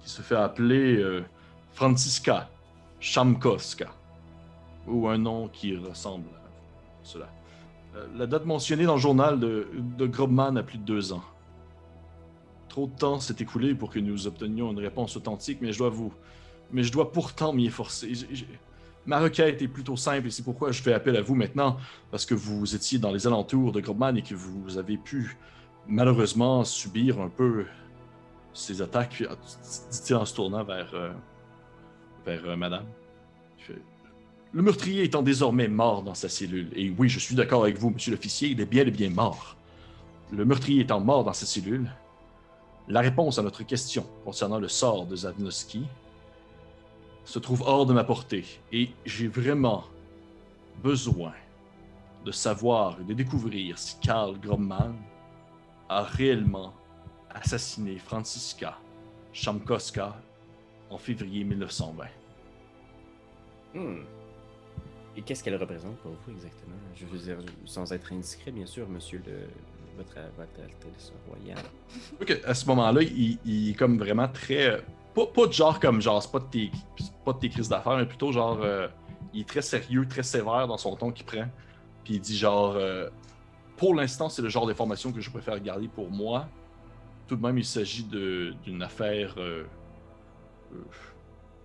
[0.00, 1.24] qui se fait appeler euh,
[1.72, 2.48] Franciska
[3.00, 3.92] Chamkowska
[4.86, 6.48] ou un nom qui ressemble à
[7.02, 7.28] cela.
[7.96, 11.24] Euh, La date mentionnée dans le journal de, Grobman a plus de deux ans.
[12.68, 15.90] Trop de temps s'est écoulé pour que nous obtenions une réponse authentique, mais je dois
[15.90, 16.12] vous,
[16.72, 18.12] mais je dois pourtant m'y efforcer.
[19.06, 21.76] Ma requête est plutôt simple et c'est pourquoi je fais appel à vous maintenant,
[22.10, 25.36] parce que vous étiez dans les alentours de Grobman et que vous avez pu
[25.86, 27.66] malheureusement subir un peu
[28.52, 29.34] ces attaques, ah,
[29.90, 31.12] dit-il en se tournant vers, euh,
[32.24, 32.86] vers euh, Madame.
[34.52, 37.90] Le meurtrier étant désormais mort dans sa cellule, et oui, je suis d'accord avec vous,
[37.90, 39.56] monsieur l'officier, il est bien et bien mort.
[40.30, 41.90] Le meurtrier étant mort dans sa cellule,
[42.86, 45.86] la réponse à notre question concernant le sort de Zavnoski
[47.24, 49.84] se trouve hors de ma portée, et j'ai vraiment
[50.84, 51.32] besoin
[52.24, 54.94] de savoir et de découvrir si Karl Gromman
[55.88, 56.72] a réellement
[57.30, 58.78] assassiné Franziska
[59.32, 60.16] Chamkowska
[60.90, 62.04] en février 1920.
[63.74, 64.02] Hmm.
[65.16, 66.74] Et qu'est-ce qu'elle représente pour vous exactement?
[66.94, 69.48] Je veux dire, sans être indiscret, bien sûr, monsieur le.
[69.96, 71.62] Votre, votre Altesse royale.
[72.26, 74.82] que, à ce moment-là, il, il est comme vraiment très.
[75.14, 77.68] Pas, pas de genre comme genre, c'est pas de tes, c'est pas de tes crises
[77.68, 78.58] d'affaires, mais plutôt genre.
[78.62, 78.88] euh,
[79.32, 81.46] il est très sérieux, très sévère dans son ton qu'il prend.
[82.04, 82.74] Puis il dit genre.
[82.76, 83.08] euh,
[83.76, 86.48] pour l'instant, c'est le genre d'information que je préfère garder pour moi.
[87.26, 89.34] Tout de même, il s'agit d'une affaire.
[89.38, 89.64] euh,
[90.72, 90.76] euh,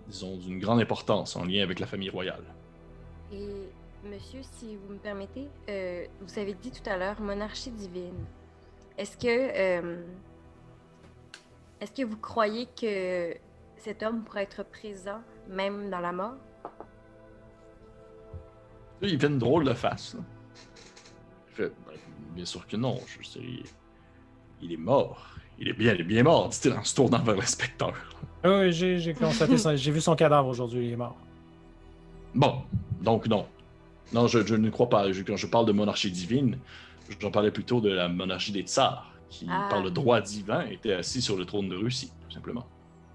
[0.08, 2.43] disons, d'une grande importance en lien avec la famille royale.
[3.32, 3.69] Et
[4.04, 8.26] monsieur, si vous me permettez, euh, vous avez dit tout à l'heure monarchie divine.
[8.98, 10.00] Est-ce que
[11.80, 13.34] est-ce que vous croyez que
[13.78, 16.36] cet homme pourrait être présent même dans la mort?
[19.02, 20.15] Il fait une drôle de face.
[20.15, 20.22] là.
[21.60, 21.93] Fait Ben,
[22.36, 23.00] Bien sûr que non.
[23.08, 23.39] Je sais,
[24.62, 25.28] il, est mort.
[25.60, 27.93] Il est bien, il est bien mort, dit-il en se tournant vers l'inspecteur.
[28.43, 29.76] Ah Oui, j'ai constaté ça.
[29.76, 31.17] J'ai vu son cadavre aujourd'hui, il est mort.
[32.34, 32.62] Bon,
[33.02, 33.45] donc non.
[34.13, 35.12] Non, je, je ne crois pas.
[35.12, 36.58] Je- quand je parle de monarchie divine,
[37.19, 39.67] j'en parlais plutôt de la monarchie des tsars, qui, Ah.
[39.69, 42.65] par le droit divin, était assis sur le trône de Russie, tout simplement.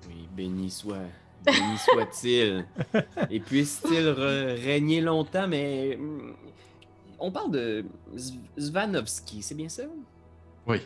[0.09, 0.99] Oui, béni soit.
[1.47, 2.67] Béni soit-il.
[3.31, 5.99] Et puisse-t-il régner longtemps, mais.
[7.19, 7.85] On parle de
[8.59, 9.83] Zvanovski, c'est bien ça?
[10.67, 10.79] Oui.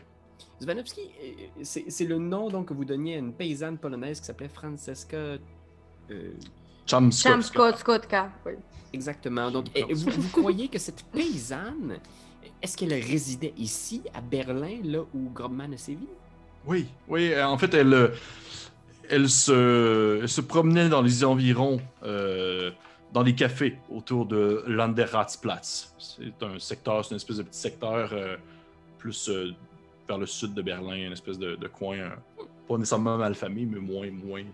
[0.61, 4.27] Zvanovski, euh, c'est c'est le nom donc, que vous donniez à une paysanne polonaise qui
[4.27, 5.17] s'appelait Francesca.
[6.11, 6.33] euh.
[6.87, 8.33] Chamskotka.
[8.47, 8.53] Oui.
[8.93, 9.51] exactement.
[9.51, 11.99] Donc, et vous, vous croyez que cette paysanne,
[12.63, 16.07] est-ce qu'elle résidait ici, à Berlin, là où Grobman a sévi?
[16.67, 17.33] Oui, oui.
[17.33, 18.09] euh, En fait, elle, euh,
[19.11, 22.71] elle, se, elle se promenait dans les environs, euh,
[23.13, 25.95] dans les cafés autour de Landeratzplatz.
[25.99, 28.37] C'est un secteur, c'est une espèce de petit secteur euh,
[28.99, 29.53] plus euh,
[30.07, 32.11] vers le sud de Berlin, une espèce de, de coin, euh,
[32.67, 34.45] pas nécessairement malfamé, mais moins, moins.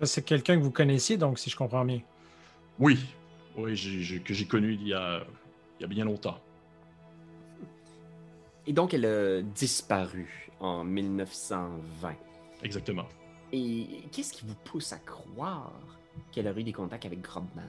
[0.00, 2.00] Ça, C'est quelqu'un que vous connaissiez, donc, si je comprends bien.
[2.78, 2.98] Oui,
[3.56, 5.22] oui, que j'ai connu il y, a,
[5.78, 6.38] il y a bien longtemps.
[8.66, 12.14] Et donc, elle a disparu en 1920.
[12.62, 13.06] Exactement.
[13.52, 15.72] Et qu'est-ce qui vous pousse à croire
[16.32, 17.62] qu'elle aurait eu des contacts avec Grobman?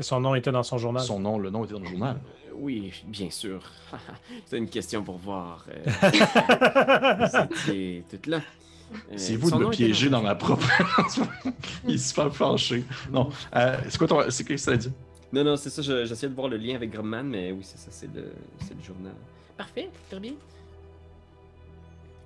[0.00, 1.02] Son nom était dans son journal.
[1.02, 2.16] Son nom, le nom était dans le journal.
[2.48, 3.60] Euh, Oui, bien sûr.
[4.46, 5.66] C'est une question pour voir.
[5.68, 5.82] euh,
[7.26, 8.40] vous étiez toutes là.
[8.92, 10.66] Euh, C'est vous de me piéger dans ma propre.
[11.88, 12.84] Il se fait fâché.
[13.10, 13.28] Non.
[13.56, 14.20] Euh, c'est quoi ton.
[14.30, 14.92] C'est qu'est-ce que ça dit?
[15.32, 17.76] Non, non, c'est ça, je- j'essayais de voir le lien avec Grobman, mais oui, c'est
[17.78, 19.12] ça, c'est le, c'est le journal.
[19.58, 20.32] Parfait, très bien.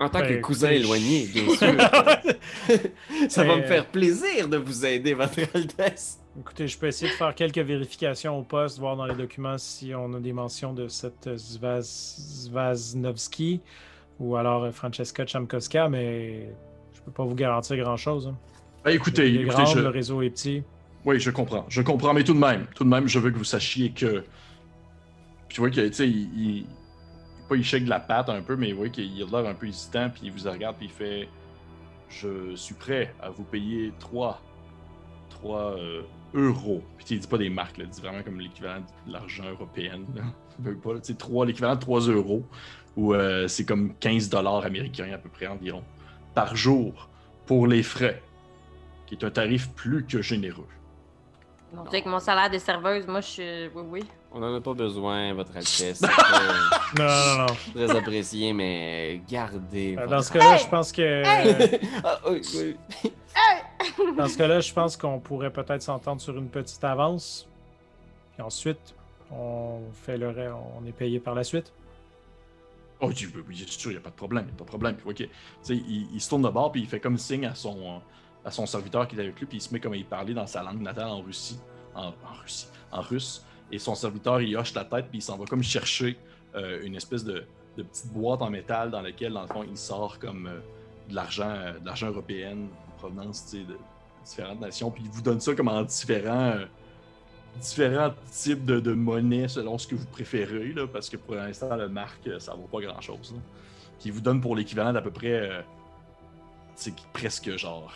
[0.02, 1.58] En tant Ben, que cousin écoutez, éloigné, bien sûr.
[3.28, 6.18] ça va Ben, me faire plaisir de vous aider, Votre Altesse.
[6.38, 9.92] Écoutez, je peux essayer de faire quelques vérifications au poste, voir dans les documents si
[9.94, 12.16] on a des mentions de cette Zvaz...
[12.46, 13.60] Zvaznovski
[14.18, 16.48] ou alors euh, Francesca Chamkowska, mais
[16.94, 18.28] je peux pas vous garantir grand-chose.
[18.28, 18.36] hein.
[18.84, 20.62] Ben, écoutez, je- le réseau est petit.
[21.04, 21.66] Oui, je comprends.
[21.68, 24.20] Je comprends, mais tout de même, tout de même, je veux que vous sachiez que.
[25.48, 26.66] Puis tu vois que, tu sais, il, il, il-
[27.56, 29.66] il shake de la patte un peu, mais vous voyez qu'il a l'air un peu
[29.66, 31.28] hésitant, puis il vous regarde, puis il fait
[32.08, 34.40] Je suis prêt à vous payer 3,
[35.30, 36.02] 3 euh,
[36.34, 36.82] euros.
[36.96, 39.44] Puis tu sais, il dit pas des marques, il dit vraiment comme l'équivalent de l'argent
[39.48, 40.00] européen.
[40.62, 40.68] Tu
[41.02, 42.44] sais, trois- l'équivalent de 3 euros,
[42.94, 45.82] ou euh, c'est comme 15 dollars américains à peu près environ,
[46.34, 47.08] par jour
[47.46, 48.22] pour les frais,
[49.06, 50.68] qui est un tarif plus que généreux.
[51.72, 53.68] Donc, avec mon salaire de serveuse, moi, je suis.
[53.74, 54.00] Oui, oui.
[54.34, 56.00] On n'en a pas besoin, Votre Altesse.
[56.98, 57.46] Non, non, non.
[57.74, 59.94] très apprécié, mais gardez.
[59.96, 61.22] Euh, votre- Dans ce cas-là, je pense que.
[62.04, 63.12] Ah, oui, oui.
[64.16, 67.48] Dans ce cas-là, je pense qu'on pourrait peut-être s'entendre sur une petite avance.
[68.34, 68.94] Puis ensuite,
[69.30, 71.72] on fait le ré- on est payé par la suite.
[73.00, 74.64] Oh, oui, oui, oui, c'est sûr, il n'y a pas de problème, il a pas
[74.64, 74.94] de problème.
[74.96, 75.28] Puis, ok, tu
[75.62, 78.00] sais, il, il se tourne de bord, puis il fait comme signe à son,
[78.44, 80.34] à son serviteur qui est avec lui, puis il se met comme à y parler
[80.34, 81.58] dans sa langue natale en Russie,
[81.96, 83.44] en, en Russie, en russe.
[83.72, 86.18] Et son serviteur, il hoche la tête, puis il s'en va comme chercher
[86.54, 90.18] euh, une espèce de, petite boîte en métal dans laquelle, dans le fond, il sort
[90.18, 90.60] comme euh,
[91.08, 93.76] de l'argent, euh, de l'argent européen en provenance, de
[94.24, 96.54] différentes nations, puis il vous donne ça comme en différents.
[97.60, 101.74] différents types de, de monnaies selon ce que vous préférez, là, parce que pour l'instant,
[101.74, 103.34] le marque, ça vaut pas grand-chose.
[103.98, 105.64] Puis il vous donne pour l'équivalent d'à peu près,
[106.74, 107.92] c'est presque genre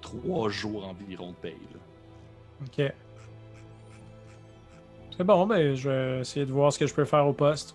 [0.00, 1.56] trois jours environ de paye.
[2.62, 2.92] Ok.
[5.20, 7.74] C'est bon, ben, je vais essayer de voir ce que je peux faire au poste.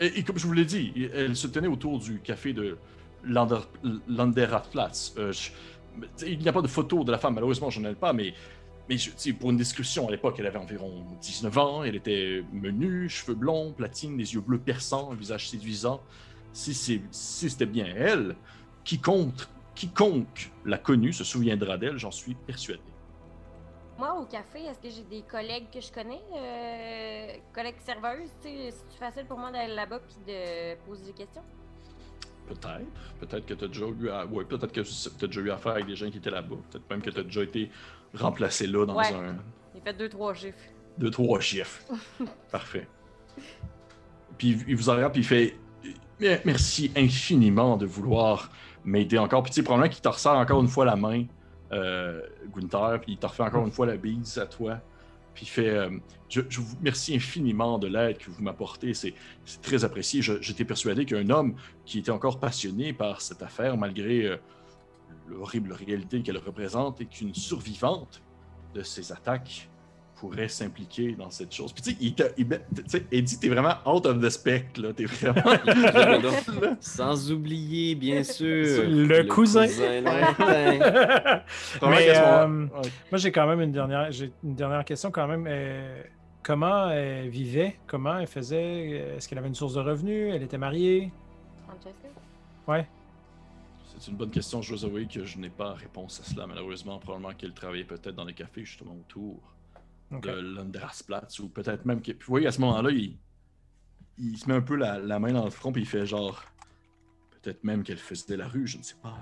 [0.00, 2.76] Et, comme je vous l'ai dit, elle se tenait autour du café de
[3.24, 3.60] Lander.
[3.80, 5.32] Euh,
[6.26, 8.34] il n'y a pas de photo de la femme, malheureusement, je n'en ai pas, mais,
[8.86, 8.96] mais
[9.40, 13.72] pour une description, à l'époque, elle avait environ 19 ans, elle était menue, cheveux blonds,
[13.72, 16.02] platine, les yeux bleus perçants, un visage séduisant.
[16.52, 18.36] Si c'est- si c'était bien elle,
[18.84, 22.82] quiconque, quiconque l'a connue se souviendra d'elle, j'en suis persuadé.
[23.98, 26.20] Moi, au café, est-ce que j'ai des collègues que je connais?
[26.36, 28.30] euh, collègues serveuses?
[28.40, 31.42] C'est facile pour moi d'aller là-bas puis de poser des questions?
[32.46, 32.86] Peut-être.
[33.20, 34.24] Peut-être que tu as déjà eu à...
[34.24, 36.56] ouais, peut-être que as déjà eu affaire avec des gens qui étaient là-bas.
[36.70, 37.70] Peut-être même que tu as déjà été
[38.14, 39.12] remplacé là dans Ouais.
[39.12, 39.36] un,
[39.74, 40.58] J'ai fait deux, trois chiffres.
[40.96, 41.82] deux, trois chiffres.
[42.52, 42.86] Parfait.
[44.38, 45.56] Puis il- il vous regarde, puis il fait
[46.44, 48.50] Merci infiniment de vouloir
[48.84, 49.42] m'aider encore.
[49.44, 51.24] Puis tu sais, probablement qu'il te resserre encore une fois la main,
[51.72, 52.22] euh,
[52.54, 54.80] Gunther, puis il te refait encore une fois la bise à toi.
[55.34, 55.90] Puis il fait euh,
[56.28, 58.94] je, vous remercie infiniment de l'aide que vous m'apportez.
[58.94, 59.14] C'est
[59.62, 60.20] très apprécié.
[60.22, 61.54] J'étais persuadé qu'un homme
[61.84, 64.36] qui était encore passionné par cette affaire, malgré euh,
[65.28, 68.22] l'horrible réalité qu'elle représente, et qu'une survivante
[68.74, 69.68] de ces attaques
[70.20, 71.72] pourrait s'impliquer dans cette chose.
[71.72, 74.28] Puis tu sais, il te- il met- tu sais, Eddie, t'es vraiment out of the
[74.30, 74.92] spec, là.
[74.92, 76.76] T'es vraiment.
[76.80, 79.66] Sans oublier, bien sûr, Le cousin.
[80.00, 81.42] lointain.
[81.76, 82.46] Probablement Mais, euh,
[82.82, 82.90] ouais.
[83.10, 85.46] Moi, j'ai quand même une dernière, j'ai une dernière question quand même.
[85.48, 86.02] Euh,
[86.42, 87.76] comment elle vivait?
[87.86, 89.14] Comment elle faisait?
[89.16, 90.32] Est-ce qu'elle avait une source de revenus?
[90.34, 91.12] Elle était mariée?
[91.66, 92.08] Francesca?
[92.66, 92.86] Ouais.
[93.98, 94.62] C'est une bonne question.
[94.62, 96.98] Je dois avouer que je n'ai pas réponse à cela, malheureusement.
[96.98, 99.40] Probablement qu'elle travaillait peut-être dans les cafés, justement, autour
[100.10, 100.22] Ok.
[100.22, 102.12] de l'Andrasplatz, ou peut-être même que.
[102.12, 103.18] Puis, vous voyez, à ce moment-là, il,
[104.18, 106.42] il se met un peu la, la main dans le front, puis il fait genre.
[107.42, 109.16] Peut-être même qu'elle faisait la rue, je ne sais pas.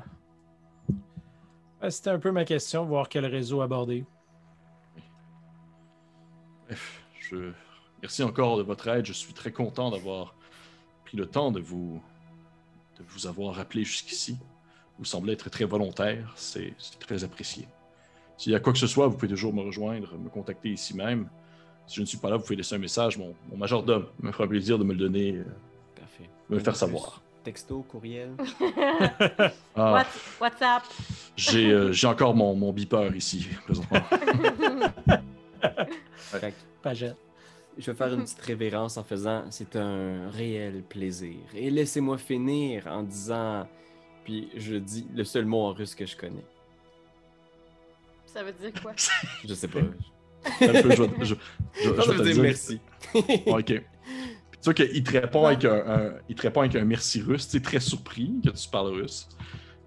[1.83, 4.07] Ouais, C'était un peu ma question, voir quel réseau aborder.
[6.67, 7.53] Bref, je.
[8.03, 9.07] Merci encore de votre aide.
[9.07, 10.35] Je suis très content d'avoir
[11.05, 12.03] pris le temps de vous.
[12.99, 14.39] de vous avoir appelé jusqu'ici.
[14.99, 16.33] Vous semblez être très volontaire.
[16.37, 17.69] C'est très apprécié.
[18.39, 20.95] S'il y a quoi que ce soit, vous pouvez toujours me rejoindre, me contacter ici
[20.95, 21.29] même.
[21.87, 23.17] Si je ne suis pas là, vous pouvez laisser un message.
[23.19, 25.45] Mon, mon majordome me fera plaisir de me le donner, euh,
[25.99, 26.29] Parfait.
[26.51, 27.23] me le faire Plus savoir.
[27.45, 28.31] Texto, courriel.
[29.79, 30.07] Ah, What?
[30.41, 30.83] What's up?
[31.37, 34.01] j'ai euh, j'ai encore mon, mon beeper ici, présentement.
[36.83, 37.17] Pagette.
[37.79, 41.37] Je vais faire une petite révérence en faisant c'est un réel plaisir.
[41.55, 43.69] Et laissez-moi finir en disant,
[44.25, 46.45] puis je dis le seul mot en russe que je connais.
[48.37, 48.93] Ça veut dire quoi?
[49.49, 49.81] Je sais pas.
[50.61, 51.35] Je vais- je-
[51.83, 52.43] je- Ça veut dire dire.
[52.43, 52.81] merci.
[53.47, 53.65] Ok.
[53.67, 57.21] Puis tu vois qu'il te répond avec un, un- il te répond avec un merci
[57.23, 59.27] russe, tu sais, très surpris que tu parles russe.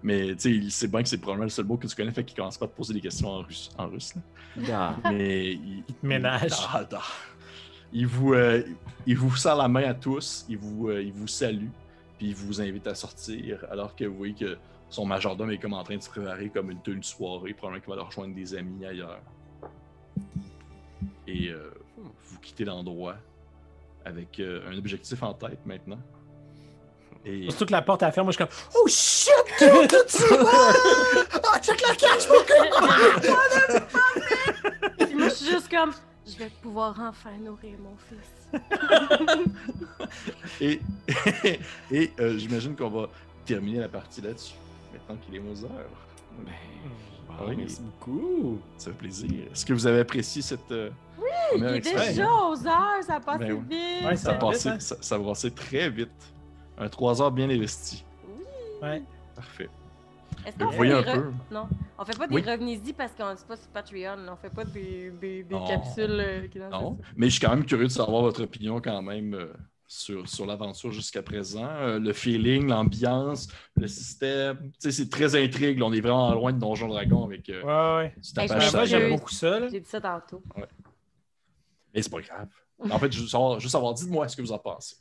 [0.02, 2.10] Mais tu sais, il sait bien que c'est probablement le seul mot que tu connais,
[2.10, 3.70] fait qu'il commence pas à te poser des questions en russe.
[3.78, 4.22] En russe là.
[4.66, 5.12] Da.
[5.12, 6.50] Mais il, te ménage.
[6.90, 7.00] Da.
[7.92, 8.62] Il vous, euh,
[9.06, 11.68] il vous serre la main à tous, il vous, euh, il vous salue,
[12.18, 14.56] puis il vous invite à sortir, alors que vous voyez que
[14.90, 17.80] son majordome est comme en train de se préparer comme une tenue de soirée, probablement
[17.80, 19.20] qu'il va leur rejoindre des amis ailleurs.
[21.26, 23.16] Et euh, vous quittez l'endroit
[24.04, 26.00] avec euh, un objectif en tête maintenant.
[27.24, 29.30] Et Surtout que la porte à ferme, moi je suis comme Oh shit!
[29.58, 29.86] tu vois?
[31.52, 32.42] Ah, check la cache, mon
[35.04, 35.92] Puis moi, je suis juste comme,
[36.26, 38.30] je vais pouvoir enfin nourrir mon fils.
[40.60, 40.80] Et,
[41.90, 43.08] et euh, j'imagine qu'on va
[43.46, 44.54] terminer la partie là-dessus,
[45.16, 45.70] qu'il est 11 heures.
[46.44, 46.52] Ben,
[47.28, 47.56] wow, oui.
[47.58, 48.58] merci beaucoup.
[48.76, 49.30] Ça fait plaisir.
[49.52, 53.38] Est-ce que vous avez apprécié cette euh, Il première est déjà aux heures, ça passe
[53.38, 53.60] Ben oui.
[53.68, 54.04] vite.
[54.06, 54.80] Ouais, Ça, passé, vite, hein?
[54.80, 56.10] ça, ça va passer très vite.
[56.78, 58.04] Un 3 heures bien investi.
[58.26, 58.42] Oui.
[58.82, 59.02] Ouais.
[59.34, 59.68] Parfait.
[60.46, 61.32] Est-ce Vous qu'on fait voyez un des re- peu.
[61.50, 62.42] Non, on fait pas des Oui.
[62.46, 64.16] revenez-y parce qu'on c'est pas sur Patreon.
[64.30, 65.66] On fait pas des, des, des Non.
[65.66, 69.02] capsules euh, qui Non, mais je suis quand même curieux de savoir votre opinion quand
[69.02, 69.52] même euh,
[69.92, 71.66] sur, sur l'aventure jusqu'à présent.
[71.66, 74.56] Euh, le feeling, l'ambiance, le système.
[74.62, 75.80] Tu sais, c'est très intrigue.
[75.80, 75.86] là.
[75.86, 77.62] On est vraiment loin de Donjon Dragon avec euh,
[77.98, 78.14] Ouais, ouais.
[78.22, 79.58] du tapage j'aime beaucoup ça.
[79.58, 79.68] là.
[79.68, 80.42] J'ai dit ça tantôt.
[81.92, 82.48] Mais c'est pas grave.
[82.88, 84.94] En fait, juste savoir, juste savoir dites-moi ce que vous en pensez.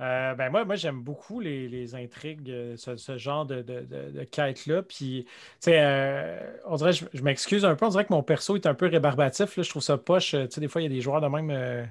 [0.00, 3.82] Euh, ben moi, moi j'aime beaucoup les, les intrigues, euh, ce, ce genre de, de,
[3.82, 4.82] de, de quête-là.
[4.82, 5.30] Puis, tu
[5.60, 8.66] sais, euh, on dirait, je, je m'excuse un peu, on dirait que mon perso est
[8.66, 9.56] un peu rébarbatif.
[9.56, 10.32] Là, je trouve ça poche.
[10.32, 11.50] Tu sais, des fois, il y a des joueurs de même.
[11.50, 11.84] euh,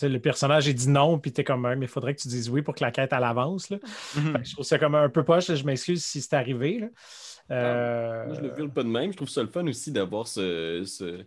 [0.00, 2.50] sais, le personnage, il dit non, puis t'es comme, mais il faudrait que tu dises
[2.50, 3.70] oui pour que la quête, elle avance.
[3.70, 3.78] Là.
[3.78, 5.48] Que je trouve ça comme un peu poche.
[5.48, 6.78] là, Je m'excuse si c'est arrivé.
[6.80, 6.86] Là.
[7.50, 9.10] Euh, Moi, je le file pas de même.
[9.12, 11.24] Je trouve ça le fun aussi d'avoir ce, ce,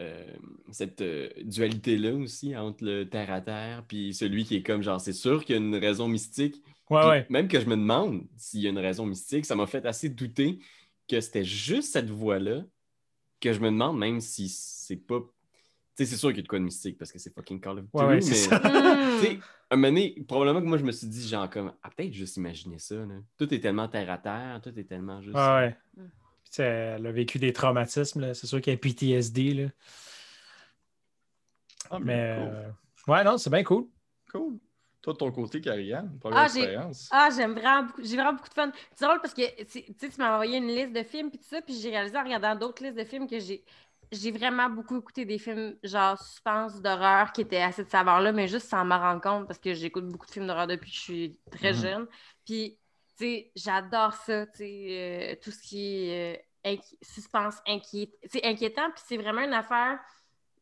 [0.00, 0.24] euh,
[0.70, 5.44] cette euh, dualité-là aussi entre le terre-à-terre puis celui qui est comme genre, c'est sûr
[5.44, 6.62] qu'il y a une raison mystique.
[6.90, 7.26] ouais, Puis ouais.
[7.28, 10.08] Même que je me demande s'il y a une raison mystique, ça m'a fait assez
[10.08, 10.58] douter
[11.08, 12.62] que c'était juste cette voie-là
[13.40, 15.20] que je me demande même si c'est pas.
[15.94, 17.60] Tu sais, c'est sûr qu'il y a de quoi de mystique parce que c'est fucking
[17.60, 18.58] Call of Duty, Ouais, ouais, mais c'est ça.
[18.64, 19.20] Hmm.
[19.20, 19.38] tu sais,
[19.70, 22.36] un moment donné, probablement que moi je me suis dit, genre, comme, ah, peut-être juste
[22.38, 22.94] imaginer ça.
[22.94, 23.14] Là.
[23.38, 25.36] Tout est tellement terre à terre, tout est tellement juste.
[25.36, 25.76] Ouais, ouais.
[25.96, 26.08] Mm.
[26.50, 28.20] Puis, elle a vécu des traumatismes.
[28.20, 28.34] là.
[28.34, 29.54] C'est sûr qu'il y a PTSD.
[29.54, 29.68] Là.
[31.90, 32.48] Ah, Mais, cool.
[32.54, 32.70] euh,
[33.12, 33.86] ouais, non, c'est bien cool.
[34.30, 34.58] Cool.
[35.02, 37.08] Toi, de ton côté, Karianne, première Ah, expérience.
[37.10, 38.02] Ah, j'aime vraiment beaucoup.
[38.04, 38.70] J'ai vraiment beaucoup de fun.
[38.94, 41.38] C'est drôle parce que c'est- tu sais, tu m'as envoyé une liste de films puis
[41.38, 43.64] tout ça, puis j'ai réalisé en regardant d'autres listes de films que j'ai
[44.12, 48.46] j'ai vraiment beaucoup écouté des films genre suspense d'horreur qui étaient à cette saveur-là, mais
[48.46, 51.00] juste sans m'en rendre compte parce que j'écoute beaucoup de films d'horreur depuis que je
[51.02, 51.78] suis très Mhm.
[51.80, 52.06] jeune.
[52.44, 52.78] Puis,
[53.18, 56.36] tu sais, j'adore ça, tu sais, euh, tout ce qui est
[56.66, 58.10] euh, inqui- suspense inquiet...
[58.30, 59.98] c'est inquiétant, puis c'est vraiment une affaire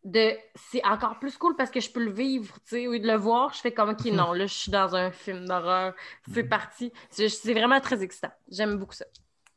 [0.03, 3.01] de c'est encore plus cool parce que je peux le vivre, tu sais, au lieu
[3.01, 5.95] de le voir, je fais comme OK, non, là je suis dans un film d'horreur,
[6.33, 6.49] c'est Mhm.
[6.49, 6.93] parti.
[7.11, 8.33] C'est vraiment très excitant.
[8.49, 9.05] J'aime beaucoup ça.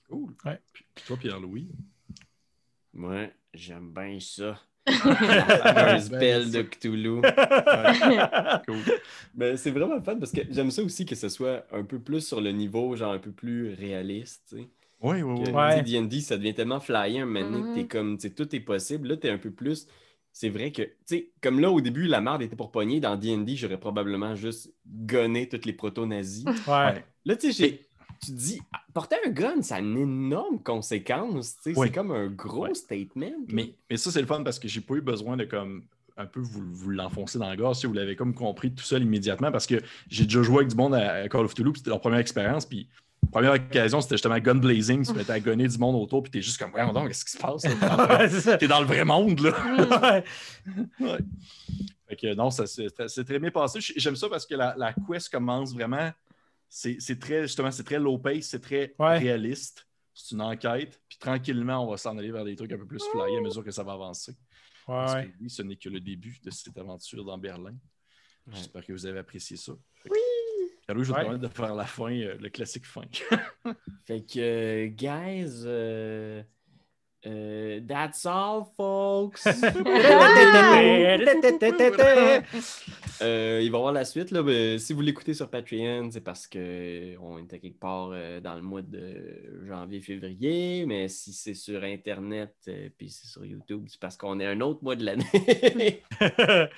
[0.09, 0.35] Cool.
[0.45, 0.59] Ouais.
[0.73, 1.69] Puis, toi, Pierre-Louis?
[2.93, 4.59] Moi, j'aime bien ça.
[4.87, 7.21] un spell de Cthulhu.
[8.67, 8.83] Cool.
[9.33, 12.21] Ben, c'est vraiment fun parce que j'aime ça aussi que ce soit un peu plus
[12.27, 14.43] sur le niveau, genre un peu plus réaliste.
[14.49, 14.67] tu sais.
[15.01, 15.83] Oui, oui, oui.
[15.83, 17.87] D&D, ça devient tellement flyé un moment donné que t'es Mhm.
[17.87, 19.07] comme, tu sais, tout est possible.
[19.09, 19.87] Là, t'es un peu plus
[20.35, 22.99] c'est vrai que, tu sais, comme là, au début, la merde était pour pogner.
[22.99, 26.43] Dans D&D, j'aurais probablement juste gonné toutes les proto-nazis.
[26.67, 27.05] Ouais.
[27.25, 27.81] Là, tu sais, j'ai-
[28.25, 31.55] tu te dis, ah, porter un gun, ça a une énorme conséquence.
[31.65, 31.73] Oui.
[31.75, 32.73] C'est comme un gros Ouais.
[32.73, 33.31] statement.
[33.49, 35.83] Mais, mais ça, c'est le fun parce que j'ai pas eu besoin de comme
[36.15, 39.01] un peu vous, vous l'enfoncer dans la gorge si vous l'avez comme compris tout seul
[39.01, 42.01] immédiatement parce que j'ai déjà joué avec du monde à, Call of puis c'était leur
[42.01, 42.87] première expérience, puis
[43.31, 46.41] première occasion, c'était justement gun blazing, tu mettais à gonner du monde autour, puis t'es
[46.41, 47.63] juste comme, voyons donc, qu'est-ce qui se passe?
[48.59, 49.53] T'es dans le- le vrai monde, là.
[50.01, 50.23] Ouais.
[50.99, 51.17] Ouais.
[52.07, 53.79] Fait que non, ça c'est c'est très bien passé.
[53.97, 56.11] J'aime ça parce que la, la quest commence vraiment.
[56.75, 59.19] C'est très, justement, c'est très low pace, c'est très Ouais.
[59.19, 59.87] réaliste.
[60.15, 60.99] C'est une enquête.
[61.07, 63.63] Puis tranquillement, on va s'en aller vers des trucs un peu plus flyés à mesure
[63.63, 64.33] que ça va avancer.
[64.87, 65.27] Parce Ouais.
[65.27, 67.75] que oui, ce n'est que le début de cette aventure dans Berlin.
[68.47, 68.53] Ouais.
[68.55, 69.73] J'espère que vous avez apprécié ça.
[70.09, 70.17] Oui!
[70.87, 73.03] Carlo, je vais te permettre de faire la fin, euh, le classique fin.
[74.05, 76.41] Fait que, euh, guys, euh,
[77.27, 79.43] euh, that's all, folks.
[83.21, 84.31] Euh, il va y avoir la suite.
[84.31, 88.55] Là, mais si vous l'écoutez sur Patreon, c'est parce qu'on était quelque part euh, dans
[88.55, 90.85] le mois de janvier-février.
[90.85, 94.61] Mais si c'est sur Internet euh, puis c'est sur YouTube, c'est parce qu'on est un
[94.61, 95.23] autre mois de l'année.
[96.19, 96.71] fait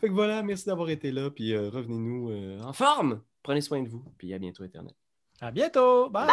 [0.00, 1.30] que voilà, merci d'avoir été là.
[1.30, 3.22] Puis euh, revenez-nous euh, en forme.
[3.42, 4.04] Prenez soin de vous.
[4.18, 4.94] Puis à bientôt, Internet.
[5.40, 6.10] À bientôt.
[6.10, 6.28] Bye.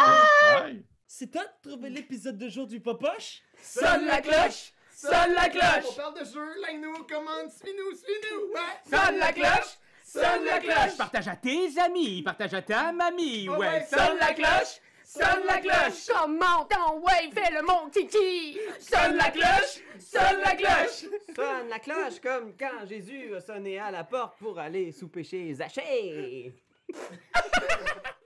[0.54, 0.84] Bye!
[1.06, 3.42] C'est toi de trouver l'épisode de jour du Popoche?
[3.60, 4.72] Sonne la cloche!
[5.00, 5.96] Sonne la On cloche!
[5.96, 8.52] parle de jeu, like-nous, commande, suis-nous, suis-nous!
[8.52, 8.76] Ouais.
[8.84, 9.78] Sonne la cloche!
[10.04, 10.96] Sonne la cloche!
[10.98, 13.86] Partage à tes amis, partage à ta mamie, Oh ouais.
[13.88, 14.80] Sonne la cloche!
[15.02, 16.06] Sonne la cloche!
[16.14, 18.58] Comment ton ouais, fais le mon titi!
[18.78, 19.80] Sonne la cloche!
[19.98, 21.06] Sonne la cloche!
[21.34, 25.54] Sonne la cloche comme quand Jésus a sonné à la porte pour aller souper chez
[25.54, 26.52] Zachée.